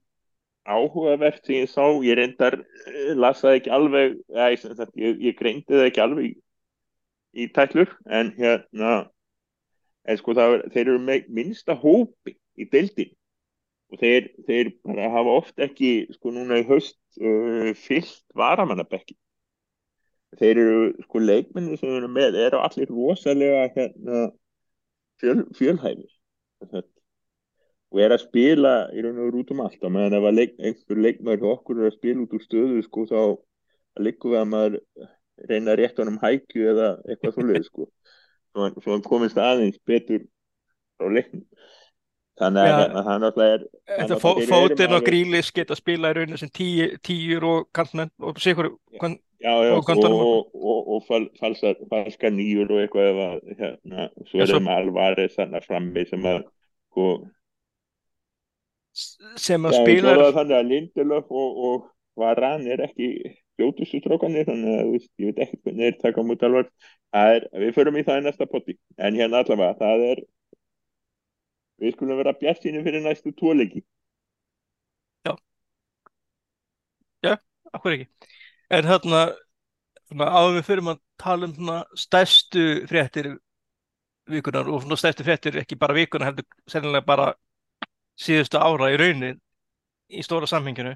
[0.63, 2.55] Áhugavert sem ég sá, ég reyndar
[2.87, 6.33] eh, las það ekki alveg ég, ég, ég greindi það ekki alveg í,
[7.43, 8.93] í tætlur en hérna
[10.07, 13.11] en sko það, er- þeir eru með minnsta hópi í deildin
[13.93, 14.71] og þeir, þeir
[15.13, 19.19] hafa oft ekki sko núna í haust uh, fyllt varamannabekki
[20.41, 24.23] þeir eru sko leikmenni sem eru með eru allir rosalega hérna
[25.21, 26.11] fjöl, fjölhæfir.
[26.63, 26.89] Þetta-
[27.93, 29.83] og er að spila í raun og veru út um allt.
[29.85, 33.05] Og meðan ef leik, einhver leikmaður hjá okkur er að spila út úr stöðu sko
[33.11, 33.21] þá
[34.01, 34.79] liggur við að maður
[35.51, 37.89] reyna rétt honum hækju eða eitthvað svoleið sko.
[38.53, 40.25] Svo, hann- hann komist aðeins betur
[40.97, 41.45] frá leiknum
[42.43, 42.77] þannig að Já.
[42.79, 47.47] hérna, hann alltaf er Þetta fótinn og grílis geta spila í rauninu sem tíu, tíur
[47.49, 52.75] og kantmenn og sigur kann, já, já, Og og, og, og, fal, falsa, falska nýjur
[52.75, 56.43] og eitthvað ef að, hérna, svo Já, er það með Alvarez þannig frammi sem að
[56.93, 57.09] sko,
[59.41, 61.89] sem að spila þannig að Lindelöf og, og
[62.21, 63.09] Varan er ekki
[63.57, 66.71] fljótustu strókanir, þannig að ég veit ekki hvernig.
[67.13, 70.23] Það er, við förum í það í næsta potti, en hérna allavega, það er,
[71.83, 73.83] við skulum vera bjartinu fyrir næstu tóleiki.
[77.73, 78.09] akkur ekki?
[78.73, 79.23] En svona,
[80.13, 83.33] áður við fyrir að tala um svona, stærstu fréttir
[84.31, 87.33] vikunar og svona, stærstu fréttir ekki bara vikunar heldur sennilega bara
[88.21, 89.41] síðustu ára í raunin
[90.13, 90.95] í stóra samhenginu.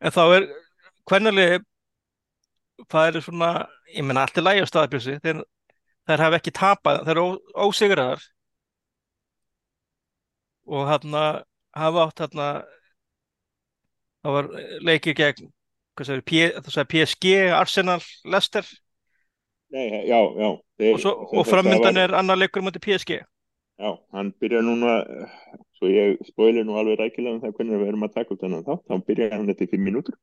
[0.00, 0.48] En þá er
[1.08, 1.64] hvernig
[2.90, 3.50] það er svona
[3.94, 5.42] ég menna allt er lægi á staðbjössi þeir,
[6.08, 7.26] þeir hafa ekki tapað, þeir eru
[7.66, 8.22] ósigraðar
[10.70, 11.24] og þarna
[11.76, 12.50] hafa átt þarna
[14.24, 14.52] það var
[14.86, 15.50] leikir gegn
[16.00, 18.64] sagði, P, sagði PSG, Arsenal, Leicester.
[19.74, 20.48] Nei, já, já.
[20.80, 23.18] Þeir, og, og framöndan er annar leikur mútið PSG
[23.80, 27.92] Já, hann byrjar núna, eh, svo ég spoiler nú alveg rækilega um það hvernig við
[27.92, 30.18] erum að taka upp þennan þátt, þá byrjar hann eftir fimm mínútur.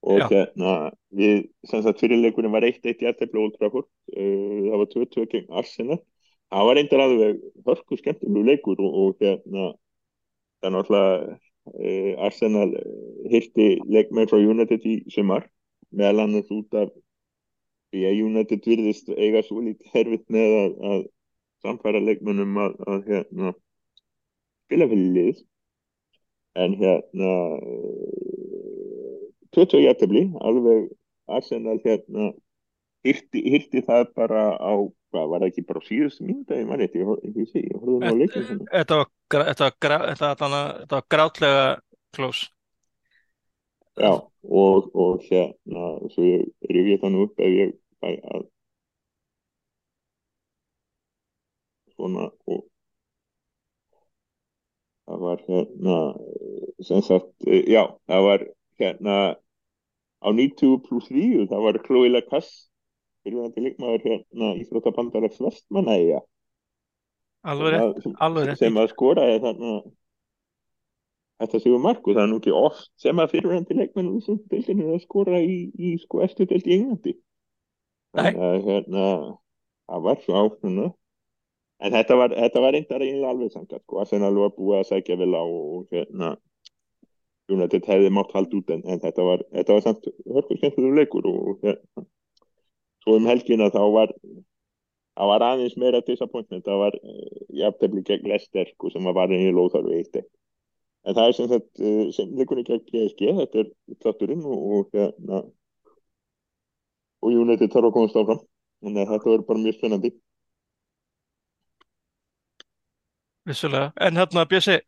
[0.00, 0.76] Og hérna,
[1.12, 5.58] við, sem sagt, fyrirleikurinn var 1-1 í aðtefla Old Trafford, uh, það var 2-2 gegn
[5.60, 5.98] Arsenal,
[6.50, 9.70] það var reyndar alveg hörku skemmtilegu leikur og, og hérna,
[10.60, 15.46] það er náttúrulega uh, Arsenal uh, hirti leikmenn frá United í sumar,
[15.94, 16.90] meðal annars út af
[17.90, 21.06] því að United virðist eiga svo lítið herfitt með að, að
[21.64, 23.54] samfæra leikmönnum að, að hérna,
[24.66, 25.40] spila fyrir lið.
[26.58, 27.32] En hérna
[29.54, 30.88] 20 jættabli alveg
[31.30, 32.32] Arsenal hérna
[33.06, 34.74] hirti, hirti það bara á
[35.10, 37.98] hvað, var það ekki bara á síðustu mínúti ég man eitthvað, ég, ég, ég, horfði
[38.06, 38.70] nú leikin hérna.
[38.72, 39.10] Þetta var,
[39.50, 41.66] þetta var, þetta var, grátlega
[42.16, 42.48] close.
[44.00, 48.48] Já, og, og hérna svo ég rifja það nú upp ef ég fæ að
[52.00, 52.64] svona og
[55.10, 55.98] það var hérna
[56.86, 58.46] sem sagt, já, það var
[58.80, 59.16] hérna
[60.24, 62.69] á 90 pluss 3 það var Chloe Lacasse
[63.24, 66.20] fyrirvændi leikmaður hérna íþróttabandara Vestmannaeyja
[67.50, 69.74] Alveg að- alveg sem að skoraði þarna
[71.40, 74.40] þetta séu mark og það er nú ekki oft sem að fyrirvændi leikmenn í þessum
[74.52, 77.14] deildinu er að skora í, í sko eftir deild í Englandi.
[78.16, 79.04] Þannig að hérna
[79.88, 80.86] það var svo áknuna
[81.80, 85.16] en þetta var, þetta var reyndar eiginlega alveg sangat sko, Arsenal var búið að sækja
[85.16, 86.34] vel á og hérna
[87.50, 91.30] United hefði mátt halda út en, en þetta var þetta var samt hörkur skemmtilegur leikur
[91.30, 92.04] og hérna
[93.04, 98.28] svo um helgina þá var það var aðeins meira disappointment það var uh, jafntefli gegn
[98.30, 102.36] Leicester sko, sem var varin í lóðarfi eitt en það er sem sagt uh, sem
[102.38, 103.72] leikunni gegn PSG þetta er
[104.04, 105.44] þátturinn og, og hérna
[107.20, 108.42] og United þarf að komast áfram.
[108.80, 110.10] Þannig að þetta verður bara mjög spennandi.
[113.50, 113.90] Vissulega.
[114.00, 114.78] En hérna, Bjössi,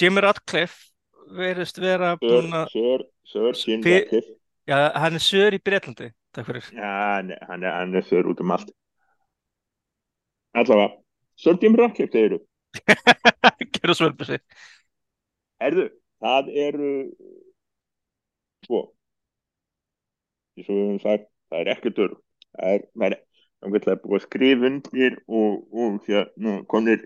[0.00, 0.90] Jimmy Radcliffe
[1.36, 4.34] verðist vera Sir, búinn að, Sir, Sir Jim Fi- Ratcliffe
[4.70, 6.10] já, hann er sör í Bretlandi.
[6.32, 6.66] Takk fyrir.
[6.72, 8.70] já, hann, er- hann, er- hann er Sir út um allt
[10.54, 10.92] allavega
[11.36, 12.38] Sir Jim Ratcliffe segiru
[13.74, 14.38] Gjörðu svo vel, Bjössi.
[15.60, 15.86] Herðu,
[16.22, 16.90] það eru
[18.66, 18.80] svo
[20.56, 22.14] eins og við höfum sagt, það er ekki dörr
[22.60, 23.06] það er, það
[23.78, 27.04] er það er búið að skrifa undir og, og hérna konir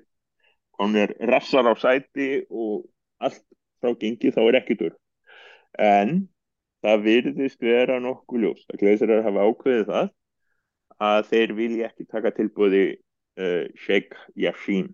[0.79, 2.85] konir rassar á sæti og
[3.25, 3.41] allt
[3.81, 4.97] frá gengi þá er ekki dörr
[5.81, 6.17] en
[6.85, 10.11] það virðist vera nokkuð ljós að að hafa ákveðið það
[11.05, 12.85] að þeir vilja ekki taka tilbúði
[13.41, 14.93] uh, Sheikh Yashin.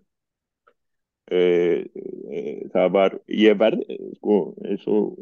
[1.31, 1.83] Uh,
[2.31, 3.83] uh, það var ég verð
[4.17, 5.17] sko eins og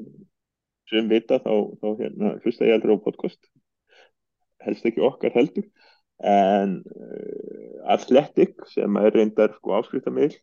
[0.89, 3.41] sem vita þá, þá hérna hlusta ég aldrei á podcast.
[4.65, 5.67] Helst ekki okkar heldur
[6.19, 6.81] en
[7.87, 10.33] Athletic sem er reyndar sko áskriftamil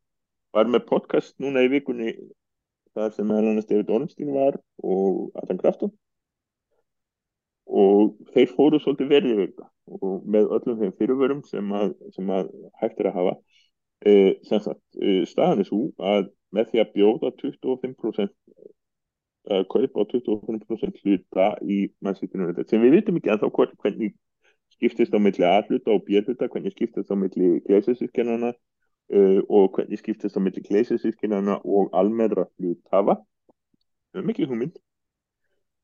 [0.57, 2.15] var með podcast núna í vikunni
[2.97, 5.93] þar sem meðal annars David Ornstein var og Adam Grafton
[7.67, 9.69] og þeir fóru svolítið verið yfir þetta.
[9.97, 12.51] Og með öllum þeim fyrirvörum sem að, sem að
[12.81, 16.93] hægt er að hafa uh, sem sagt, uh, staðan er svo að með því að
[16.95, 18.35] bjóða 25%
[19.47, 24.17] að kaupa á 25% hluta í mannsýttinu sem við vitum ekki ennþá hvern- hvernig
[24.75, 29.77] skiptist á milli A hluta og B hluta, hvernig skiptist á milli gleisisískennana uh, og
[29.77, 32.49] hvernig skiptist á milli gleisisískennana og almennra
[34.17, 34.79] höfum ekki hugmynd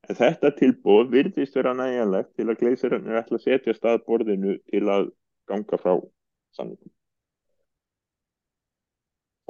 [0.08, 4.82] en þetta tilbúð virðist vera nægjanlegt til að gleisirarnir ætla að setja stað borðinu til
[4.90, 5.12] að
[5.50, 5.94] ganga frá
[6.56, 6.92] sannleikum.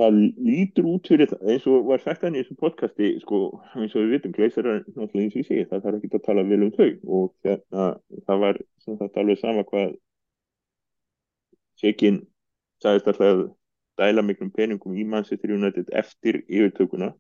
[0.01, 3.41] Það lítur út fyrir það, eins og var sagt hann í þessu podcasti sko,
[3.77, 6.45] eins og við vitum gleisar náttúrulega eins og ég segi, það þarf ekki að tala
[6.49, 6.89] vel um þau.
[7.19, 7.89] Og hérna,
[8.29, 9.93] það var sem sagt alveg sama hvað
[11.83, 12.21] Sekin
[12.83, 13.45] sagðist alltaf að
[13.99, 17.13] dæla miklum peningum í Manchester United eftir yfirtökuna.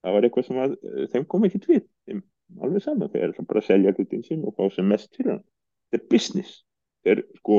[0.00, 2.22] Það var eitthvað sem að eh, þeim kom ekki tvið þeim
[2.64, 5.44] alveg sama, þeir eru bara að selja hlutin sinn og fá sem mest fyrir hann.
[5.90, 6.52] Þetta er business.
[7.06, 7.58] Þeir sko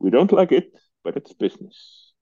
[0.00, 0.70] we don't like it,
[1.04, 1.78] but it's business.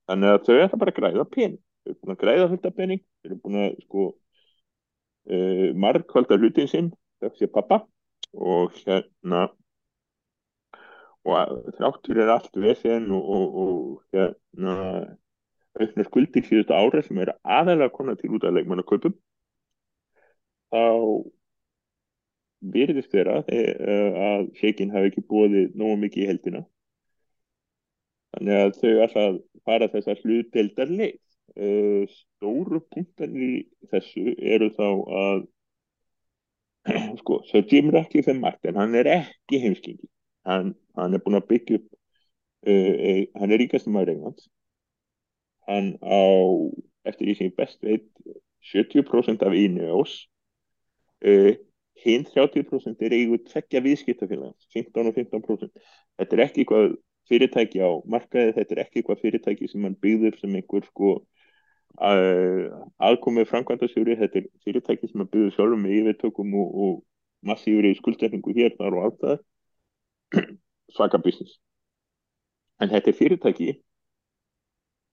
[0.09, 1.59] Þannig að þau ætla bara að græða pening.
[1.85, 3.03] Þau eru búin að græða af pening.
[3.23, 4.07] Þau eru búin að sko
[5.31, 6.91] uh, margkvölda hlutin sinn.
[7.23, 7.83] Það sé pappa
[8.37, 9.47] og hérna
[11.27, 14.75] og að- þrátt fyrir allt vesen og, og, og hérna
[15.77, 19.17] auknar skuldir síðustu ára sem eru aðalega konar til út af leikmannakaupum
[20.73, 20.83] þá
[22.75, 26.63] virðist vera eh, að Shakin hafi ekki búið nógu mikið í heldina
[28.37, 31.23] þannig að þau ætla að fara þessar hlutdeildar leið.
[31.57, 33.51] Uh, stóru punktan í
[33.89, 35.39] þessu eru þá að
[37.23, 40.11] sko, svo Jim Ratcliffe er margt en hann er ekki heimskingi
[40.45, 41.87] hann, hann er búin að byggja upp
[42.69, 44.51] uh, hann er ríkast maður Englands.
[45.67, 46.21] Hann á
[47.09, 48.07] eftir því sem best veit
[48.75, 50.19] 70% af Ineos
[51.25, 51.55] uh,
[52.05, 55.71] hinn 30% er eigu tveggja viðskiptafélags 15 og 15%
[56.19, 60.39] þetta er ekki eitthvað fyrirtæki á markaði, þetta er ekki eitthvað fyrirtæki sem hann byggður
[60.41, 61.17] sem einhver sko
[61.97, 68.55] aðkomið framkvæmdasjóri, þetta er fyrirtæki sem hann byggður sjálfur með yfirtökum og, og massífri skuldsetningu
[68.57, 70.53] hér, þar og allt það.
[70.97, 71.57] Svaka business.
[72.81, 73.71] En þetta er fyrirtæki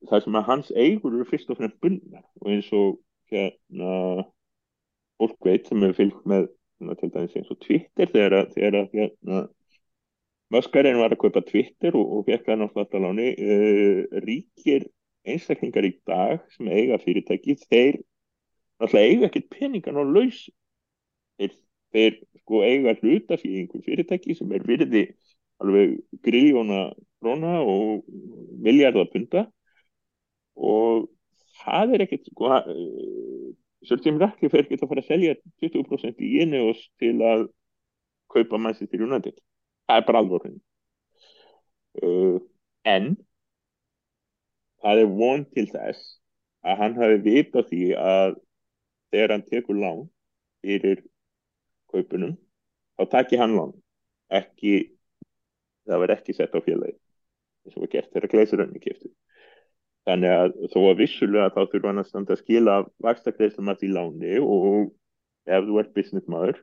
[0.09, 2.25] það sem að hans eigur eru fyrst og fremst bundnar.
[2.41, 2.99] Og eins og
[3.31, 4.25] hérna
[5.21, 6.49] fólk veit sem hefur fylgt með
[6.99, 9.43] til dæmis eins og Twitter þegar þegar að hérna
[10.53, 13.27] Maskarinn var að kaupa Twitter og, og fekk það náttúrulega alltaf láni.
[13.41, 14.85] Uh, ríkir
[15.25, 18.01] einstaklingar í dag sem eiga fyrirtæki þeir
[18.81, 20.43] náttúrulega eiga ekkert peningan á laus
[21.39, 21.55] þeir,
[21.95, 25.05] þeir sko eiga hluta fyrir einhver fyrirtæki sem er virði
[25.63, 26.85] alveg griljóna
[27.23, 28.03] króna og
[28.63, 29.45] miljardar punta
[30.59, 31.07] og
[31.63, 32.51] það er ekkert sko
[33.87, 37.47] Sörgjum Rakli fer ekki að fara að selja 20% í Ineos til að
[38.33, 39.35] kaupa Manchester United.
[39.87, 40.59] Það er bara alveg hrein
[42.01, 42.37] uh,
[42.87, 43.09] en
[44.83, 46.17] það er von til þess
[46.63, 48.37] að hann hafi vita því að
[49.13, 50.05] þegar hann tekur lán
[50.63, 51.03] fyrir
[51.91, 52.37] kaupunum
[52.97, 53.75] þá takir hann lán.
[54.33, 54.93] Ekki
[55.87, 56.95] það verð ekki sett á félagi
[57.63, 59.11] eins og var gert þegar gleisirönni keftu
[60.07, 63.89] þannig að þó að vissulega þá þurfa hann að standa að skila vakstakleisum að því
[63.97, 64.93] láni og
[65.47, 66.59] ef þú ert business maður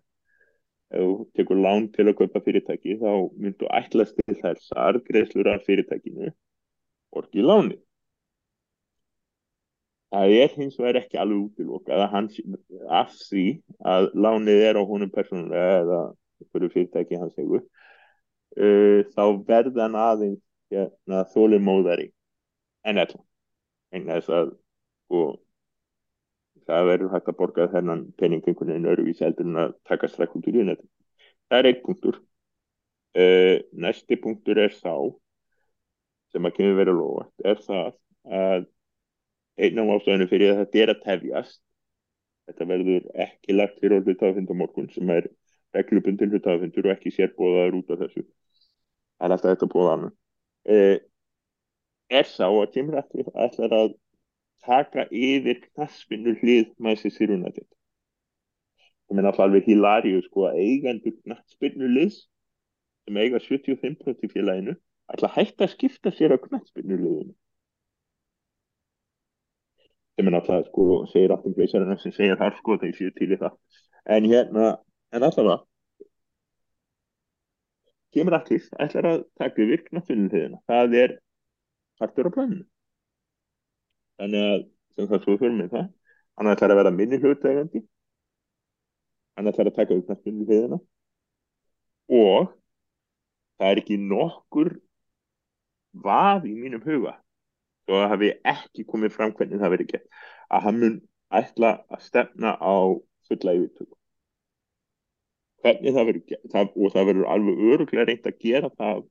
[0.90, 5.53] ef þú tekur lán til að kaupa fyrirtæki þá myndu ætlast til þess að arðgreifslur
[5.55, 6.33] af fyrirtækinu
[7.16, 7.79] orki láni.
[10.11, 12.38] Það er hins vegar ekki alveg útilokað að hans
[12.90, 13.44] af því
[13.87, 16.00] að lánið er á honum persónulega eða
[16.50, 22.11] fyrir fyrirtæki hans hefur uh, þá verða hann aðeins hérna, þóli móðari
[22.83, 23.30] en alltaf
[23.92, 24.53] en þess að
[25.11, 25.38] og
[26.68, 30.37] það verður hægt að borga þennan pening einhvern veginn öruvísi heldur en að taka stræk
[30.38, 30.87] út úr júnætti.
[31.50, 32.20] Það er einn punktur.
[33.11, 34.94] Uh, næsti punktur er sá
[36.31, 37.88] sem að kemur verið að lofa er það
[38.40, 38.68] að
[39.61, 41.61] einn af ástöðinu fyrir að þetta er að tefjast
[42.48, 45.26] þetta verður ekki lagt fyrir hlutafindamorgun sem er
[45.74, 50.96] reglubundin hlutafindur og ekki sérbóðaður út af þessu það er alltaf þetta bóða annan uh,
[52.11, 53.92] er sá að allir ætlar að
[54.66, 57.66] taka yfir knaspinu hlið Manchester United.
[59.09, 62.18] Það er alltaf alveg hilarið sko að eigendur knaspinu liðs
[63.07, 64.77] sem eiga 75% í félaginu
[65.11, 67.35] ætla að hætta að skipta sér á knaspinu liðinu.
[70.18, 73.40] Sem er alltaf sko segir alltaf gleisarinn sem segir þar sko þegar séu til í
[73.40, 73.57] það.
[74.11, 74.68] En hérna,
[75.14, 75.66] en alltaf það
[78.14, 81.18] kemur allir ætlar að taka yfir knaspinu liðina það er
[82.01, 82.67] partur á planinu.
[84.21, 84.61] Þannig að
[84.97, 85.89] sem það svo fyrir mig það.
[86.41, 87.85] Hann ætlar að vera minni hlutægandi
[89.41, 90.79] hann ætlar að taka upp knaspinu liðina
[92.21, 92.51] og
[93.61, 94.73] það er ekki nokkur
[96.05, 97.15] vað í mínum huga
[97.89, 100.99] og það hafi ekki komið fram hvernig það verið gett að hann mun
[101.41, 102.75] ætla að stefna á
[103.31, 103.97] fulla yfirtöku.
[105.65, 109.03] Hvernig það verið gett og það verður alveg öruglega reynd að gera það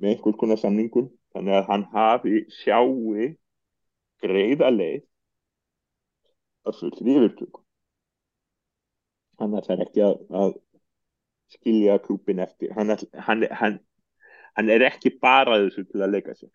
[0.00, 3.28] með einhvers konar samningum þannig að hann hafi sjáu
[4.22, 5.04] greiða leið
[6.66, 7.62] að fulla yfirtöku.
[9.36, 10.54] Það er ekki að, að
[11.52, 12.72] skilja klúpin eftir.
[12.76, 12.94] Hann,
[13.26, 13.78] hann, hann,
[14.56, 16.52] hann er ekki bara þessu til að leika sér.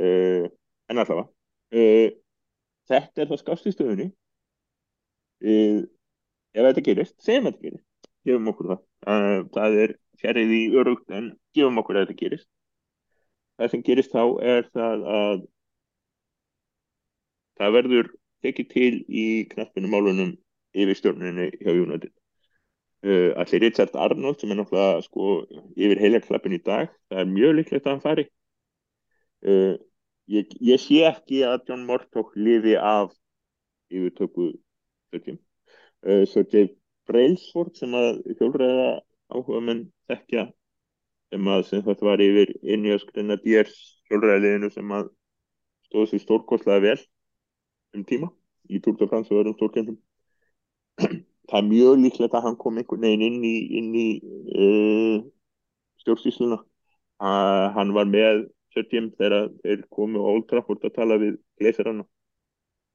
[0.00, 0.48] Uh,
[0.90, 1.28] en allavega.
[1.74, 2.08] Uh,
[2.90, 4.08] þetta er það skást í stöðunni.
[5.44, 5.84] Uh,
[6.56, 7.88] ef þetta gerist segjum þetta gerist,
[8.26, 8.86] gefum okkur það.
[9.54, 12.48] Það er fjarið í örugt en gefum okkur að þetta gerist.
[13.60, 14.22] Það sem gerist þá
[14.54, 15.42] er það að
[17.60, 18.08] það verður
[18.44, 20.32] tekið til í knappinu málunum
[20.72, 22.12] yfir stjórnunni hjá United.
[23.00, 25.28] Uh, allir Richard Arnold sem er náttúrulega sko
[25.72, 28.24] yfir heilaklappin í dag það er mjög líklegt að hann fari.
[29.40, 29.76] Uh,
[30.28, 33.14] ég, ég sé ekki að John Mortock lifi af
[33.90, 34.50] yfirtöku
[35.16, 36.74] uh, svo Dave
[37.08, 38.90] Brailsford sem að hjólræða
[39.30, 40.46] áhuga menn þekkja
[41.30, 43.74] sem að sem þetta var yfir Ineos Grenadiers
[44.10, 45.10] hjólræðileginu sem að
[45.88, 47.00] stóð sér stórkostlega vel
[47.96, 48.30] um tíma
[48.70, 49.98] í Tour de France og öðrum stórkjöndum
[51.50, 54.08] það er mjög líklegt að hann kom einhvern veginn inn í, inn í
[54.54, 55.16] uh,
[56.02, 62.04] stjórnstísluna uh, hann var með Sörgjum þegar þeir komu Old Trafford að tala við gleisarana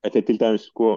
[0.06, 0.92] þetta er til dæmis sko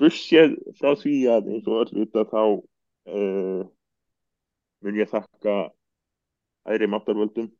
[0.00, 3.62] bussið frá því að eins og öll að þá uh,
[4.84, 5.56] mun ég þakka
[6.70, 7.50] æri máttarvöldum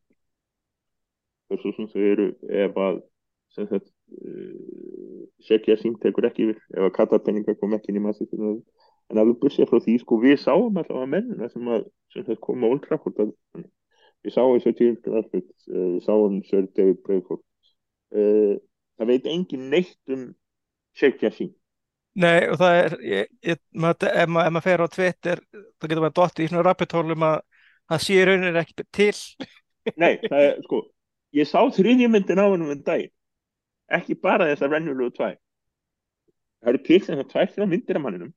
[1.51, 2.29] þessu sem þau eru
[2.64, 3.03] ef að
[3.64, 9.68] uh, Sekja sín tekur ekki yfir ef að katapenninga kom ekki massi en alveg bursið
[9.68, 13.20] frá því sko við sáum alltaf að mennina sem að sem það koma Old Trafford
[13.25, 13.35] að,
[14.25, 17.45] við sáum James Garfield uh, við sáum Sir David Brayford
[18.16, 18.57] uh,
[18.99, 20.31] það veit engin neitt um
[20.97, 21.53] Sekja sín
[22.15, 25.87] Nei, og það er, ég, ég, maður, ef, maður, ef maður fer á Twitter, þá
[25.89, 27.41] getur maður dotti í svona rappitólum að
[27.91, 29.49] það sé í rauninni ekki til.
[30.03, 30.81] Nei, það er, sko,
[31.35, 33.09] ég sá þriðjumyndin á hennum en dag,
[33.99, 35.35] ekki bara þessar rennulegu tvær.
[36.62, 38.33] Það eru til sem það tvær þrjá myndir af manninum.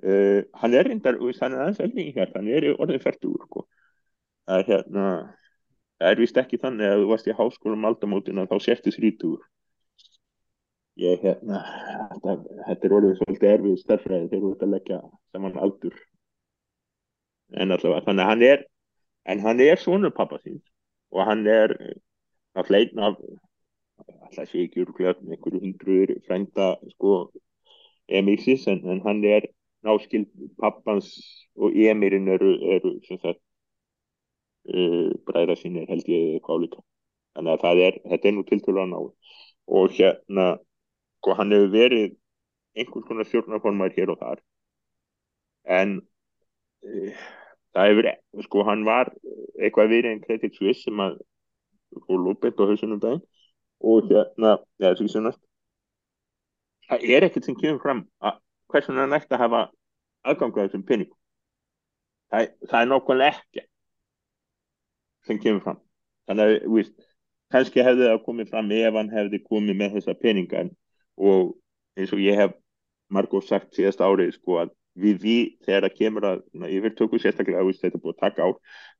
[0.00, 3.66] Uh, hann er reyndar, hann er aðeins eldingi hér, hann er orðið færtugur, sko.
[4.48, 5.06] Það er hérna,
[6.00, 9.44] það er vist ekki þannig að þú varst í háskólum aldamótin að þá sérstu þrítugur
[11.00, 11.60] ég hérna
[12.12, 12.34] þetta,
[12.66, 14.98] þetta er orðið svolítið erfið starfræði þegar þú ert að leggja
[15.34, 16.00] saman aldur.
[17.60, 18.64] En allavega þannig að hann er
[19.32, 20.60] en hann er svonur pappa sín
[21.10, 21.74] og hann er
[22.58, 23.22] að leitna af
[24.30, 27.14] alltaf sé ekki úr klöfn einhverju hundruður frænda sko
[28.20, 29.48] emíksis en, en hann er
[29.86, 30.28] náskild
[30.60, 31.10] pappans
[31.56, 33.40] og emirinn eru, eru sagt
[34.68, 36.82] uh, bræðra sín er held ég álíka.
[37.34, 38.98] Þannig að er, þetta er nú tiltölu að ná
[39.70, 40.46] og hérna
[41.20, 42.16] sko hann hefur verið
[42.78, 44.42] einhvers konar stjórnarformar hér og þar.
[45.68, 45.98] En
[46.82, 47.12] e,
[47.76, 48.10] það hefur,
[48.46, 49.12] sko hann var
[49.60, 51.20] eitthvað verið en kredit sviss sem að
[52.06, 53.24] fór lúpitt á hausunum daginn
[53.80, 54.58] og hérna,
[54.96, 55.40] sem næst.
[56.90, 58.40] Það er ekkert sem kemur fram að
[58.70, 59.64] hversun er næst að hafa
[60.26, 61.10] aðganga þessum penning
[62.30, 63.64] það, það er nákvæmlega ekki
[65.26, 65.80] sem kemur fram.
[66.28, 67.08] Þannig að, veist
[67.50, 70.70] kannski hefði það komið fram ef hann hefði komið með þessa peninga en
[71.20, 71.54] og
[71.98, 72.56] eins og ég hef
[73.12, 76.40] margóð sagt síðast árið sko að við við þegar það kemur að
[76.76, 78.50] yfirtöku sérstaklega að þetta búið að taka á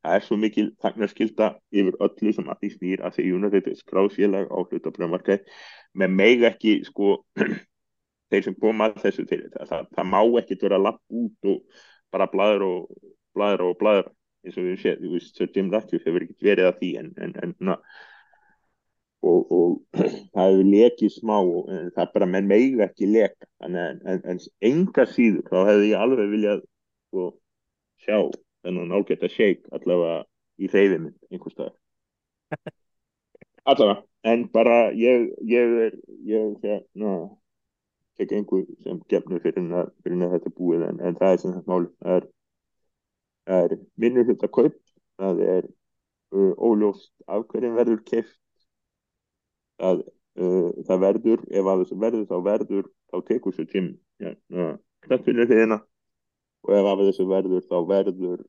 [0.04, 3.80] það er svo mikil tagnarskilda yfir öllu sem að því snýr að því United er
[3.80, 5.58] skráðsfélag á hlutabröðmarkaði
[6.00, 7.16] með meg ekki sko
[8.30, 11.82] þeir sem koma að þessu til það, það, það má ekkit vera lapp út og
[12.14, 14.12] bara blæður og blæður og blæður
[14.46, 17.10] eins og við séum, þú veist, Sir Jim Ratcliffe hefur ekkert verið að því en,
[17.20, 17.74] en, en
[19.26, 20.00] og, og
[20.34, 23.48] það hefur lekið smá en það er bara, menn meiga ekki leka.
[23.64, 26.62] En, en, en enga síður þá hefði ég alveg viljað
[27.10, 27.26] sko,
[28.04, 28.16] sjá
[28.64, 30.22] þennan ágætt að shake allavega
[30.60, 31.72] í reyðiminn einhver stað
[33.70, 35.96] allavega, en bara ég, ég er
[36.28, 37.14] ég hérna
[38.20, 41.90] tek einhver sem gefnur fyrir að þetta búið en, en það er sem þetta máli
[42.04, 42.28] það er,
[43.58, 44.78] er minnur hlut að kaup
[45.20, 45.70] það er
[46.36, 48.39] uh, óljóst af hverjum verður keft
[49.80, 53.90] að uh, það verður, ef að þessu verður þá verður, þá tekur þessu tím
[54.22, 54.70] hérna,
[55.06, 55.80] knöppinu hliðina
[56.66, 58.40] og ef að þessu verður þá verður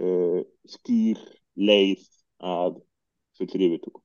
[0.00, 0.40] uh,
[0.76, 1.20] skýr
[1.56, 2.08] leið
[2.44, 2.80] að
[3.38, 4.00] fullri yfirtöku.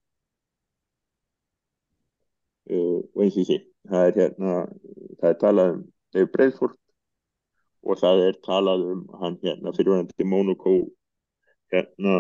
[2.70, 4.58] Uh, og eins og sé það er hérna,
[5.20, 5.82] það er talað um
[6.14, 6.76] Dave Breitford
[7.86, 10.76] og það er talað um hann hérna fyrirvæðandi Monaco
[11.74, 12.20] hérna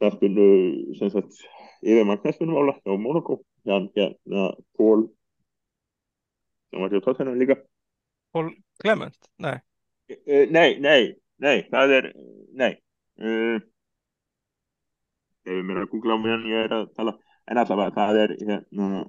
[0.00, 0.22] sagt
[1.82, 5.08] yfirmann knaspinu ála á Monaco hann hérna Pól
[6.70, 7.56] sem var hjá tóttunum líka.
[8.32, 9.16] Pól Clement?
[9.36, 9.58] Nei.
[10.10, 12.12] Uh, nei, nei, nei það er,
[12.52, 12.72] nei.
[13.20, 13.58] Uh,
[15.44, 17.16] ef ég mér að googla á mér ég er að tala,
[17.50, 19.06] en allavega það er hérna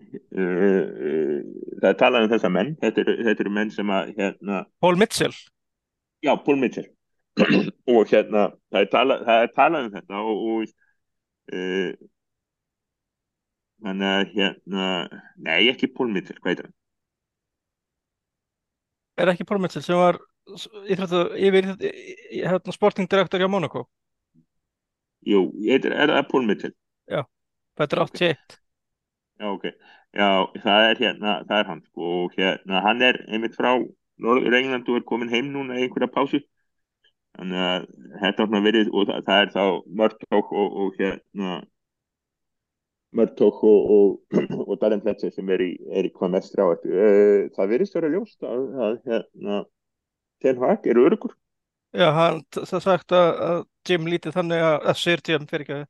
[0.00, 1.42] Uh,
[1.76, 2.70] það er talað um þessa menn.
[2.80, 5.34] Þetta eru, eru menn sem að hérna, Paul Mitchell.
[6.24, 6.88] Já, Paul Mitchell
[7.94, 11.92] og hérna það er talað, það er talað um þetta og, og uh,
[13.84, 14.88] þannig að hérna
[15.46, 16.74] nei ekki Mitchell, hvað er það?
[19.20, 20.18] Er ekki Paul Mitchell sem var
[20.88, 23.86] yfir hérna, sportingdirektor hjá Monaco?
[25.28, 26.74] Jú, er, er það Paul Mitchell?
[27.10, 27.24] Já,
[27.78, 28.58] þetta er 81
[29.40, 29.66] Já, ok,
[30.12, 30.28] já,
[30.60, 33.70] það er hérna það er hann, sko, og hérna hann er einmitt frá
[34.20, 36.42] Norður England og er komin heim núna í einhverja pásu
[37.38, 37.84] þannig að
[38.22, 39.64] þetta er verið og það, það er þá
[40.00, 41.58] Mörtók og, og hérna
[43.16, 47.04] Mörtók og, og, og Darren Fletcher sem er í, er í hvað mest ráðættu
[47.56, 49.62] það verist að vera ljóst að, að hérna
[50.40, 51.36] Ten Hag eru örugur
[51.90, 55.80] Já, hann, það sagt að, að Jim lítið þannig að, að Sir Jim fyrir ekki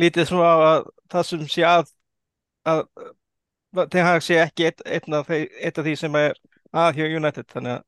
[0.00, 1.90] lítið svona að það sem sé að
[2.70, 2.84] að
[3.90, 6.38] Ten Hag sé ekki eitt, af eitt af því sem er
[6.70, 7.86] að hjá United þannig að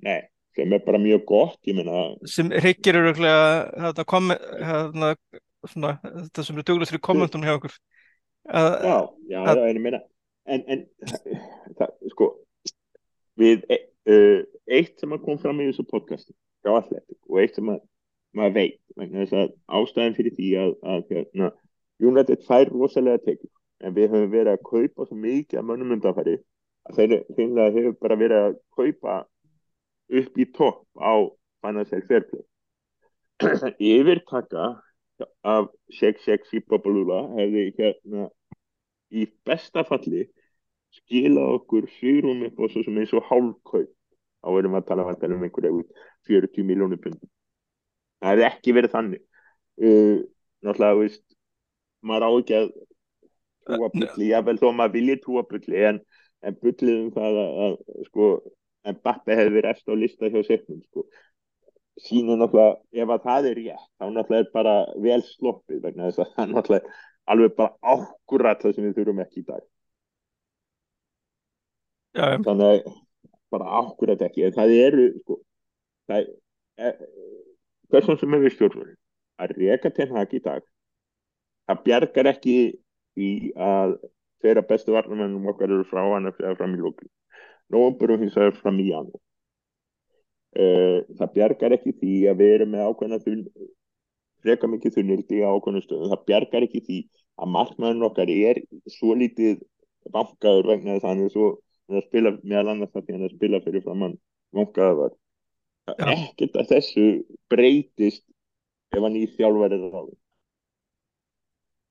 [0.00, 0.20] Nei,
[0.56, 2.04] sem er bara mjög gott, ég meina.
[2.28, 3.42] Sem hryggir öruglega
[3.86, 5.14] hérna, kom, hérna,
[5.66, 7.76] þetta sem er duglust fyrir kommentunum hjá okkur.
[8.50, 8.96] Að, Já,
[9.30, 10.00] já, að, já, ég meina
[10.50, 10.86] en, en
[11.78, 12.28] það, sko
[13.40, 13.78] við e,
[14.10, 16.34] uh, eitt sem að kom fram í þessu podcasti
[16.64, 17.80] hjá Athletic og eitt sem að
[18.36, 21.50] maður veit, vegna þess að ástæðin fyrir því að, að hérna,
[22.00, 26.36] United fær rosalega tekið en við höfum verið að kaupa svo mikið að mönnum undanfæri
[26.88, 27.14] að þeir
[27.76, 29.16] hefur bara verið að kaupa
[30.20, 31.14] upp í topp á
[31.64, 32.44] Financial Fair Play.
[33.92, 34.68] Yfirtaka
[35.44, 38.28] af Sheikh Sheikh Sipapalula hefði hérna
[39.10, 40.26] í besta falli
[40.94, 43.90] skila okkur svírum upp og svo sem eins og hálfkaup.
[44.40, 45.70] Erum við að tala um einhverja
[46.28, 47.20] 40 miljónir pund
[48.20, 49.24] það hefði ekki verið þannig.
[49.80, 50.16] Uh,
[50.64, 51.24] náttúrulega, veist
[52.04, 52.70] maður á ekki að
[53.68, 56.00] trúa bulli, ég vel þó maður vilji trúa bulli en,
[56.44, 58.28] en bullið um það að, að sko,
[58.88, 61.04] en Bappe hefði verið eftir á lista hjá seknum sko.
[62.00, 64.74] Sínur náttúrulega, ef að það er rétt þá náttúrulega er bara
[65.04, 66.94] vel sloppið vegna þess að það náttúrulega
[67.30, 69.66] alveg bara ákvörðat það sem við þurfum ekki í dag.
[72.16, 72.38] Já, já.
[72.46, 72.96] þannig að
[73.54, 74.46] bara ákvörðat ekki.
[74.46, 75.38] En það eru sko,
[76.10, 76.30] það
[76.88, 76.96] er
[77.90, 79.00] hversum sem við stjórnverðin
[79.40, 80.64] að reyka til hak í dag.
[81.68, 82.56] Það bjargar ekki
[83.20, 83.98] í að
[84.40, 86.82] þeirra bestu varnamennum okkar eru frá hann eða fram í
[87.70, 89.20] lókli nógurum hins vegar fram í janúar.
[90.50, 93.42] Uh, það bjargar ekki því að við erum með ákveðna þun,
[94.42, 96.98] freka mikið þunnildi á ákveðna stöðum, það bjargar ekki því
[97.40, 99.60] að markmæðin okkar er svo lítið
[100.10, 103.14] vankaður vegna þess að hann er svo hann er að spila meðal annars að því
[103.14, 104.18] hann er að spila fyrir framann
[104.58, 105.14] vankaða var
[105.90, 106.10] Já.
[106.16, 107.06] ekkert að þessu
[107.52, 108.24] breytist
[108.90, 110.10] ef hann í þjálfar er ráð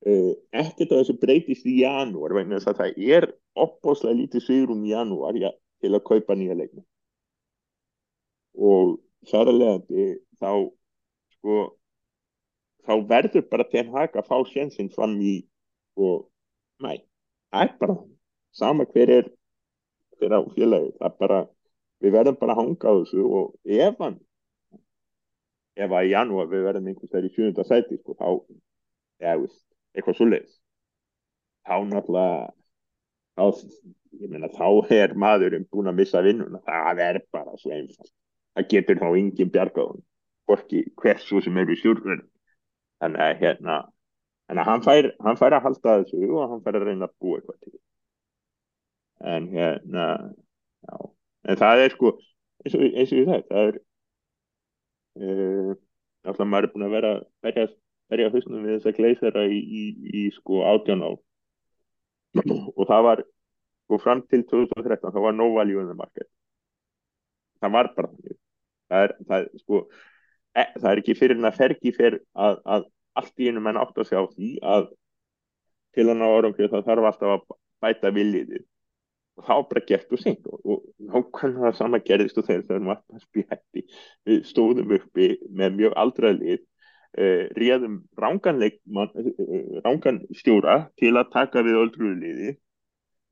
[0.07, 4.85] uh, ekkert að þessu breytist í janúar vegna þess að það er opbóslega lítið sigurum
[4.85, 5.37] í janúar.
[5.39, 5.51] Ja,
[5.83, 6.83] til að kaupa nýja leikna
[8.59, 8.97] og
[9.29, 10.07] þar að leiðandi
[10.39, 10.51] þá
[11.35, 11.57] sko
[12.87, 15.35] þá verður bara Ten Hag að fá sénsinn fram í
[15.99, 16.25] og
[16.81, 16.97] mæ,
[17.51, 17.97] það er bara
[18.55, 19.29] sama hver er
[20.19, 21.39] hver á félagi, það er bara
[22.03, 24.17] við verðum bara að hanga á þessu og ef hann
[25.79, 28.29] ef að í janúar við verðum einhvers vegar í sjönda sæti sko, þá,
[29.23, 29.61] eða veist
[29.95, 30.55] eitthvað svo leiðis
[31.67, 32.47] þá náttúrulega
[33.39, 38.13] þá, þá er maðurinn búin að missa vinnuna, það er bara svo einfalt.
[38.57, 40.03] Það getur þá engin bjargáðun
[40.49, 42.25] hvorki hversu sem eru sjúrverð
[42.99, 43.75] þannig að hérna
[44.49, 47.15] þannig að hann fær, hann fær að halda þessu og hann fær að reyna að
[47.21, 47.75] búa eitthvað til.
[49.29, 50.07] En hérna
[50.87, 50.95] já,
[51.51, 52.15] en það er sko
[52.63, 53.79] eins og, eins og það það er
[55.19, 55.71] uh,
[56.25, 57.13] alltaf maður er búin að vera
[57.45, 57.67] verja,
[58.11, 59.83] verja hausnum við þess að gleysera í, í,
[60.23, 61.11] í sko átján á
[62.37, 63.23] og það var
[63.89, 66.29] sko fram til 2013 það var no value in the market.
[67.59, 68.11] Það var bara
[68.89, 69.81] það er, það, sko,
[70.55, 72.87] e, það er ekki fyrir en að fergi fyrir að, að
[73.19, 74.89] allt í einu menn átt að sjá því að
[75.97, 78.61] til hann á árangri það þarf alltaf að bæta viljiði
[79.39, 82.89] og þá bara gert og seint og, og nákvæmlega það sama gerðist og þegar það
[82.89, 83.85] var spjætti
[84.49, 86.65] stóðum uppi með mjög aldraðlið
[87.17, 92.51] réðum rángan, uh, rángan stjóra til að taka við öldruðliði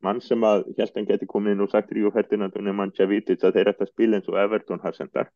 [0.06, 3.44] mann sem að hann geti komið inn og sagt Ríó Ferdinand og nefnum hann Tjavitic
[3.44, 5.32] að þeir ætta að spila eins og Everton har sendar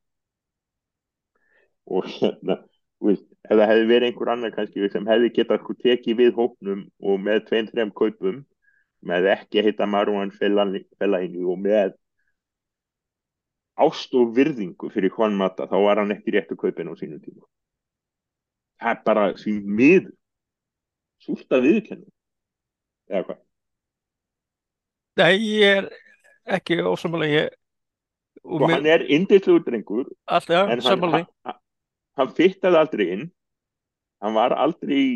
[1.85, 2.59] og hérna
[3.01, 7.45] það hefði verið einhver annar kannski sem hefði getað sko tekið við hóknum og með
[7.47, 8.43] tveim, þrejum kaupum
[9.01, 11.95] með ekki að hitta Marwan Fellaini og með
[13.81, 17.41] ást og virðingu fyrir Juan Mata þá var hann ekki réttu kaupin á sínum tíma
[18.81, 20.11] það er bara því miður.
[21.21, 22.07] Súrt að viðkennu
[23.11, 23.41] eða hvað?
[25.21, 25.89] Nei, ég er
[26.57, 27.57] ekki ósamálega ég
[28.41, 31.59] og hann er indisluður drengur alltaf, ja, en hann, samanlega hann,
[32.17, 33.27] hann fittaði aldrei inn.
[34.21, 35.11] Hann var aldrei í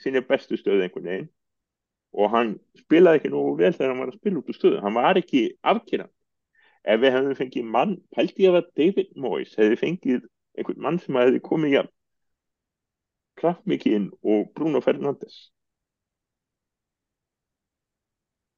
[0.00, 1.28] sinni bestu stöðu einhvern veginn.
[2.16, 4.80] Og hann spilaði ekki nú vel þegar hann var að spila út úr stöðu.
[4.84, 6.12] Hann var ekki afkýrand
[6.88, 10.22] ef við hefðum fengið mann held ég að David Moyes hefði fengið
[10.56, 11.96] einhvern mann sem hefði komið í kraftmikið
[13.90, 15.50] inn og Bruno Fernandes.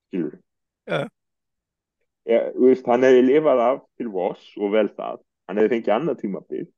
[0.09, 0.39] Skilur
[0.87, 1.07] Ja.
[2.27, 5.23] Ja, veist, hann hefði lifað af til Voss og vel það.
[5.49, 6.71] Hann hefði fengið annað tímabíð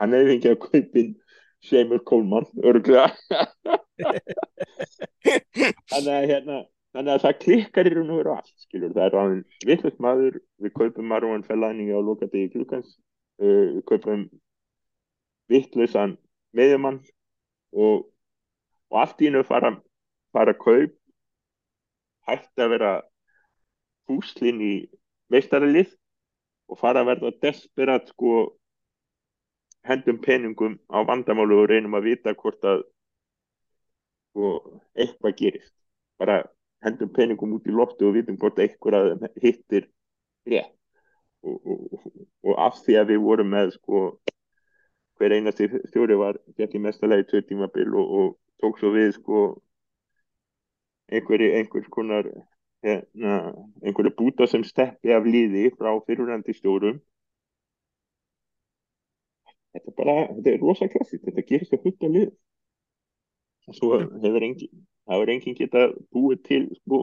[0.00, 1.10] hann hefði fengið að kaupin
[1.64, 3.08] Seymur Kólmann örglega
[5.90, 6.58] þannig að hérna
[6.94, 10.36] þannig að það klikkar í raun og veru allt skilur, það er ráðin vittlust maður.
[10.62, 12.92] Við kaupum Marwan Fellaini á lokati í klukkans.
[13.42, 14.20] Uh, við kaupum
[15.50, 16.14] vittlusan
[16.54, 17.00] meðjumann
[17.74, 18.06] og,
[18.90, 19.74] og allt í hennu fara
[20.34, 20.94] fara kaup
[22.28, 22.92] hægt að vera
[24.08, 24.74] húslinn í
[25.32, 25.92] meistaralið
[26.70, 28.34] og fara að verða desperat sko
[29.84, 32.84] hendum peningum á vandamálu og reynum að vita hvort að
[34.30, 34.52] sko,
[34.96, 35.74] eitthvað gerist.
[36.18, 36.42] Bara
[36.84, 39.88] hendum peningum út í loftu og vitum hvort eitthvað hittir
[40.48, 40.72] rétt.
[41.44, 42.04] Og, og,
[42.48, 44.04] og af því að við vorum með sko
[45.18, 48.28] hver einasti stjóri var fjall í mestalagi tvö tímabil og, og
[48.62, 49.42] tók svo við sko
[51.12, 52.28] einhverju einhvers konar
[52.84, 53.34] hérna,
[53.84, 57.00] einhverju búta sem steppi af líði frá fyrirhandi stjórum.
[59.74, 62.32] Þetta er bara þetta er rosa klassist, þetta gerist að hutta lið
[63.64, 65.84] og svo hefur engin það var enginn geta
[66.14, 67.00] búið til sko,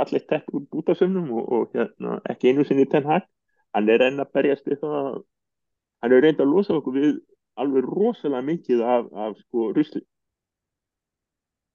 [0.00, 3.28] fallið tett úr bútasöfnum og, og hérna, ekki einu sinni Ten Hag.
[3.72, 7.12] Hann er enn að berjast hann er reynd að losa okkur við
[7.60, 10.02] alveg rosalega mikið af, af sko, rusli.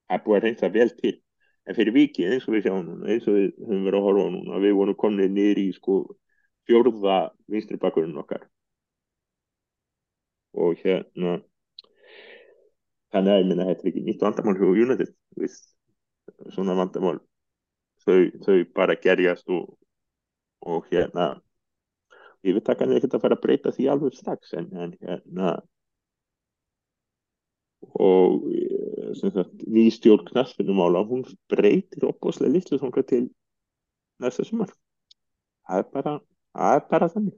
[0.07, 1.15] Það er búið að reynsa vel til.
[1.67, 4.27] En fyrir vikið eins og við sjáum núna eins og við höfum verið að horfa
[4.35, 5.97] núna við vorum komnið niður í sko
[6.67, 7.17] fjórða
[7.51, 8.45] vinstri bakkurinn okkar.
[10.57, 11.37] Og hérna
[13.13, 15.67] þannig að ég minna þetta er ekki nýtt vandamál hjá United veist,
[16.55, 17.19] svona vandamál.
[18.07, 19.75] Þau, þau bara gerjast og,
[20.63, 21.33] og hérna
[22.53, 25.57] hann er ekkert að fara að breyta því alveg strax en, en hérna
[27.97, 33.25] og eh, sagt, ný stjórn knaspunumála hún breytir opbóðslega litlu þangað til
[34.23, 34.71] næsta sumar.
[35.67, 36.13] Það er bara,
[36.57, 37.35] það er bara þannig.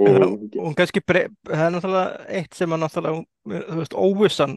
[0.00, 3.24] En það, og hún kannski brey, það er náttúrulega eitt sem að náttúrulega,
[3.68, 4.54] þú veist, óvissan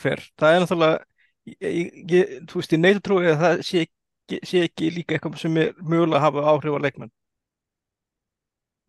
[0.00, 1.00] fer, það er náttúrulega
[1.60, 5.42] ég, þú veist, ég neitt að trúi að það sé ekki, sé ekki líka eitthvað
[5.42, 7.12] sem er mögulega að hafa áhrif á leikmenn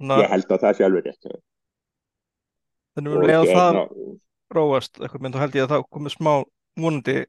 [0.03, 1.29] Þannig ég að held að það sé alveg rétt
[2.93, 3.81] þannig að og leða það
[4.53, 6.33] róast eitthvað, menn þá held ég að það komið smá
[6.83, 7.19] vonandi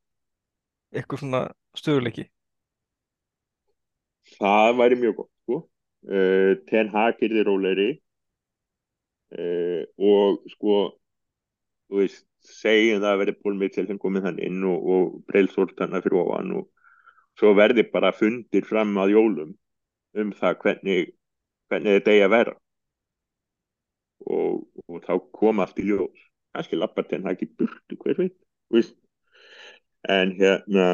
[0.95, 1.43] eitthvað svona
[1.79, 2.27] stöðuleiki
[4.39, 5.61] það væri mjög gott sko.
[6.11, 7.89] uh, Ten Hag er þið rólegri.
[9.35, 10.77] Uh, og sko
[11.89, 15.81] þú veist, segjum það að verði Paul Mitchell sem komið þann inn og, og Breilsvolt
[15.81, 16.69] hann fyrir ofan og
[17.41, 19.55] svo verði bara fundir fram að jólum
[20.21, 21.09] um það hvernig
[21.73, 22.55] hvernig þetta eigi að vera
[24.27, 26.27] og, og þá kom allt í ljós.
[26.55, 28.39] Kannski lappar Ten Hag í burtu hver veit
[30.09, 30.87] en hérna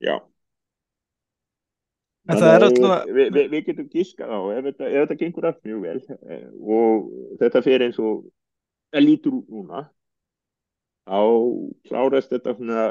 [0.00, 0.20] já.
[2.28, 5.46] En það er alltaf við, við, við getum giskað á ef þetta, ef þetta gengur
[5.48, 5.98] allt mjög vel
[6.32, 6.46] eh,
[6.78, 8.22] og þetta fer eins og
[8.92, 9.82] það lítur út núna
[11.04, 11.20] þá
[11.88, 12.84] klárast þetta svona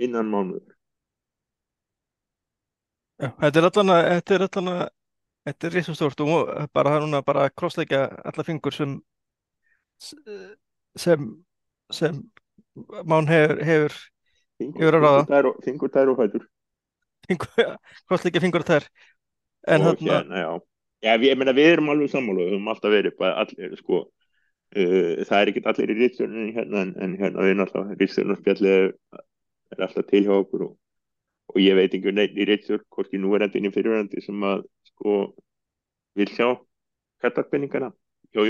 [0.00, 0.74] innan mánuður.
[3.20, 4.84] Þetta er allan að,
[5.50, 8.96] þetta er risastórt og bara núna bara krossleika alla fingur sem,
[10.96, 11.26] sem,
[11.92, 12.22] sem
[13.04, 13.96] mán hefur, hefur,
[14.60, 15.54] verð að ráða.
[15.66, 16.48] Fingur tær og- tær og
[17.28, 17.54] fingur,
[18.08, 18.88] krossleika fingur þær.
[19.68, 20.50] En og þarna, hérna, já.
[21.00, 24.00] Já, við, ég meina, við erum alveg sammála, við höfum alltaf verið bara allir, sko,
[24.76, 28.90] uh, það er ekki allir í rítstjórnunni hérna, en, en hérna við náttúrulega, rítstjórnarspjallið er,
[29.72, 30.74] er alltaf til hjá okkur og,
[31.50, 35.16] og ég veit ekki neitt í rítstjórn, hvorki núverandi inn í fyrirverandi sem að, sko,
[36.18, 36.48] vil sjá
[37.22, 37.90] kattapeningana
[38.34, 38.42] hjá.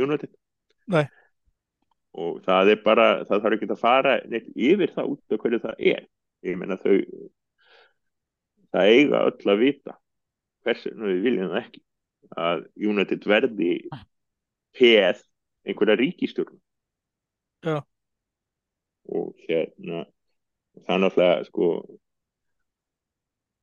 [0.91, 1.05] Nei.
[2.21, 5.63] Og það er bara, það þarf ekki að fara neitt yfir það út af hverju
[5.65, 6.07] það er.
[6.47, 6.97] Ég meina þau,
[8.75, 9.97] það eiga öll að vita
[10.65, 11.83] hversu við viljum það ekki
[12.41, 13.73] að United verði
[14.77, 15.23] peð
[15.67, 16.61] einhverja ríkistjórn
[17.65, 17.81] Já.
[19.11, 20.05] og hérna
[20.87, 21.71] er náttúrulega sko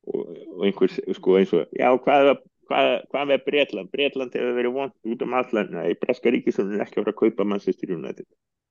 [0.07, 2.33] og, og einhvers sko eins og já hvað,
[2.69, 3.91] hvað, hvað með Bretland?
[3.93, 7.21] Bretland hefur verið vond út um allan nei, Breska ríkistjórn er ekki að fara að
[7.23, 8.27] kaupa Manchester United.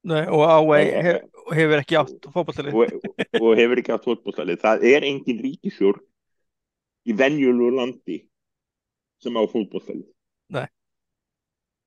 [0.07, 1.23] Nei, og Ávei hef,
[1.57, 2.77] hefur ekki átt fótballtalið.
[2.79, 3.09] og,
[3.41, 6.05] og hefur ekki átt fótbolltalið það er engin ríkistjórn
[7.07, 8.21] í venjulegu landi
[9.23, 10.07] sem á fótbolltalið
[10.55, 10.67] Nei.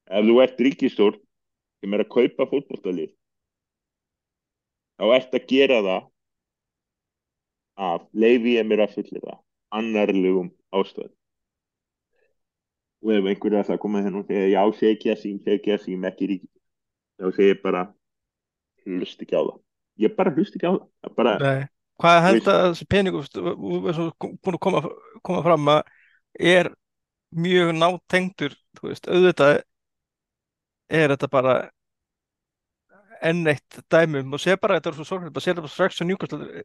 [0.10, 1.20] ef þú ert ríkistjórn
[1.80, 3.12] sem er að kaupa fótbolltalið
[5.00, 6.08] þá ert að gera það
[7.80, 9.40] af leifi ég mér að fullir það
[9.80, 11.16] annarlegum ástæðum.
[13.00, 16.34] Og ef einhverju ætla að koma hérna og segja já, segja sín, segja sín ekki
[16.34, 16.50] ríki
[17.20, 17.86] þá segir ég bara
[18.86, 19.58] hlust ekki á það.
[20.00, 21.34] Ég bara hlust ekki á það, bara.
[22.00, 22.88] Hvað held að þessi
[24.08, 24.14] að
[24.64, 24.84] koma,
[25.28, 25.82] koma fram að
[26.40, 26.72] er
[27.36, 27.74] mjög
[28.82, 29.60] veist, auðvitað
[30.90, 31.56] er þetta bara
[33.22, 36.04] enn eitt dæmum og sé bara þetta er svo sorglega, sé þetta bara strax á
[36.08, 36.64] Newcastle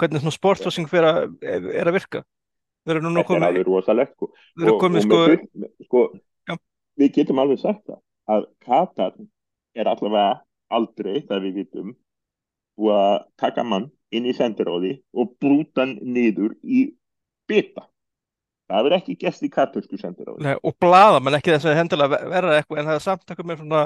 [0.00, 2.22] hvernig svona sportsvarsing fer að, er að virka.
[2.86, 4.30] Þeir eru núna þetta er komið, alveg rosalegt sko.
[4.62, 5.20] og, komið og sko,
[5.62, 6.02] með sko
[6.46, 6.58] Já.
[7.02, 8.02] við getum alveg sagt það
[8.36, 9.16] að Katar
[9.76, 10.28] er allavega
[10.76, 11.94] aldrei það við vitum
[12.92, 16.86] að taka mann inn í sendiráði og brúta hann niður í
[17.48, 17.86] bita
[18.66, 22.20] það hefur ekki gæst í katarsku sendiráði nei, og blaða, menn ekki þess að hendilega
[22.30, 23.82] verða eitthvað en það er samt eitthvað með svona,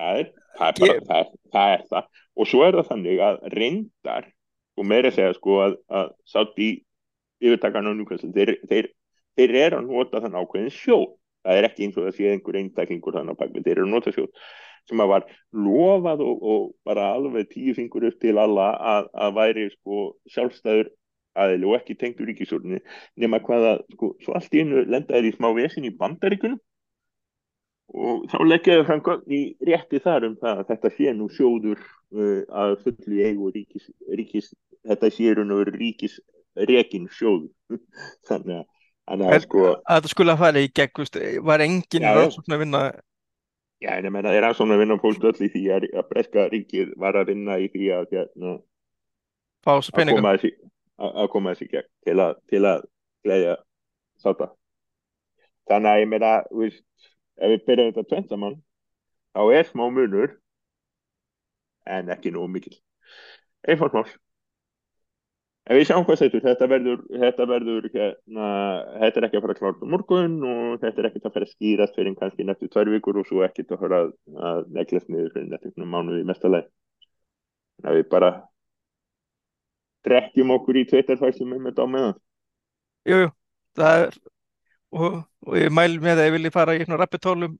[0.00, 0.28] það er
[0.58, 2.10] það, er bara, það, er, það er það
[2.40, 4.28] og svo er það þannig að reyndar
[4.80, 6.70] og meira segja sko að, að sátt í
[7.44, 8.90] yfirtakan á Newcastle þeir, þeir,
[9.36, 11.10] þeir eru að nota þann ákveðin sjóð.
[11.40, 13.94] Það er ekki eins og það sé einhver einstaklingur þannig á bakvið, þeir eru að
[13.94, 14.32] nota sjóð
[14.88, 19.36] sem að var lofað og, og bara alveg tíu fingur upp til alla að, að
[19.36, 20.00] væri sko
[20.32, 20.90] sjálfstæður
[21.40, 22.80] aðili og ekki tengdur ríkisjórninni
[23.22, 26.58] nema hvaða, sko, svo allt í einu lenda þeir í smá vesin í bandaríkunum
[28.00, 31.28] og þá leggja þau fram gögn í rétti þar um það að þetta sé nú
[31.34, 34.52] sjóður uh, að fullu eigu ríkis, ríkis
[34.88, 36.18] þetta sé raun og veru ríkis
[36.70, 37.48] rekin sjóð
[38.28, 38.66] þannig að,
[39.10, 42.82] að En- sko að þetta skulle að fara í gegn, var engin rannsókn að vinna
[43.80, 46.42] Já, en ég meina, er að svona vinna fólst öll í því að, að breska
[46.52, 48.50] ríkið var að vinna í því að, hérna,
[49.64, 50.50] að koma þessi
[51.00, 52.84] að, að koma þessi gegn til að, til að
[53.24, 53.54] gleðja
[54.20, 54.50] sáta.
[55.70, 56.32] Þannig að ég meina,
[57.40, 58.58] ef við byrjum þetta tvennt saman,
[59.32, 60.36] þá er smá munur,
[61.88, 62.76] en ekki nú mikil.
[63.64, 64.04] Einfalt mál.
[65.70, 68.46] En við sjáum hvað þetta, þetta verður, þetta verður, hérna,
[69.04, 71.46] þetta er ekki að fara að klára á morgun og þetta er ekki að fara
[71.46, 74.10] að skýrast fyrir kannski nættu tvær vikur og svo ekki að fara að,
[74.50, 76.66] að neglast niður fyrir nættu mánuði í mesta leið.
[77.78, 78.32] Þannig að við bara
[80.10, 82.18] drekkjum okkur í tveitarfæslum með þetta á meðan.
[83.06, 83.30] Jú, jú,
[83.78, 84.20] það er
[84.90, 87.56] og, og ég mæl með að ég vilji fara í svona rappitólum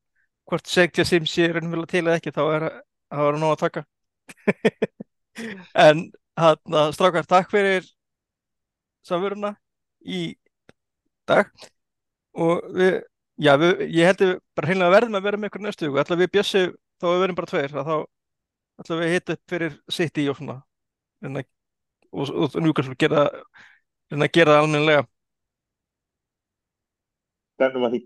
[0.51, 2.67] hvort segja sim sé raunverulega til eða ekki þá er
[3.11, 3.85] það var nóg að taka
[5.87, 6.05] en
[6.41, 7.87] hann að strákar takk fyrir
[9.07, 9.55] samveruna
[10.01, 10.23] í
[11.29, 11.51] dag
[12.41, 12.97] og við,
[13.41, 16.03] já, við, ég held að við bara heillega verðum að vera með ykkur næstu viku
[16.03, 16.65] ætla við bjössi
[17.01, 17.95] þá við verðum bara tveir þá
[18.81, 20.61] ætla við hitta upp fyrir City og svona
[21.31, 21.41] og,
[22.13, 23.27] og, og Newcastle gera,
[24.11, 25.07] reyna að gera það almennilega
[27.61, 28.01] Stefnum að því.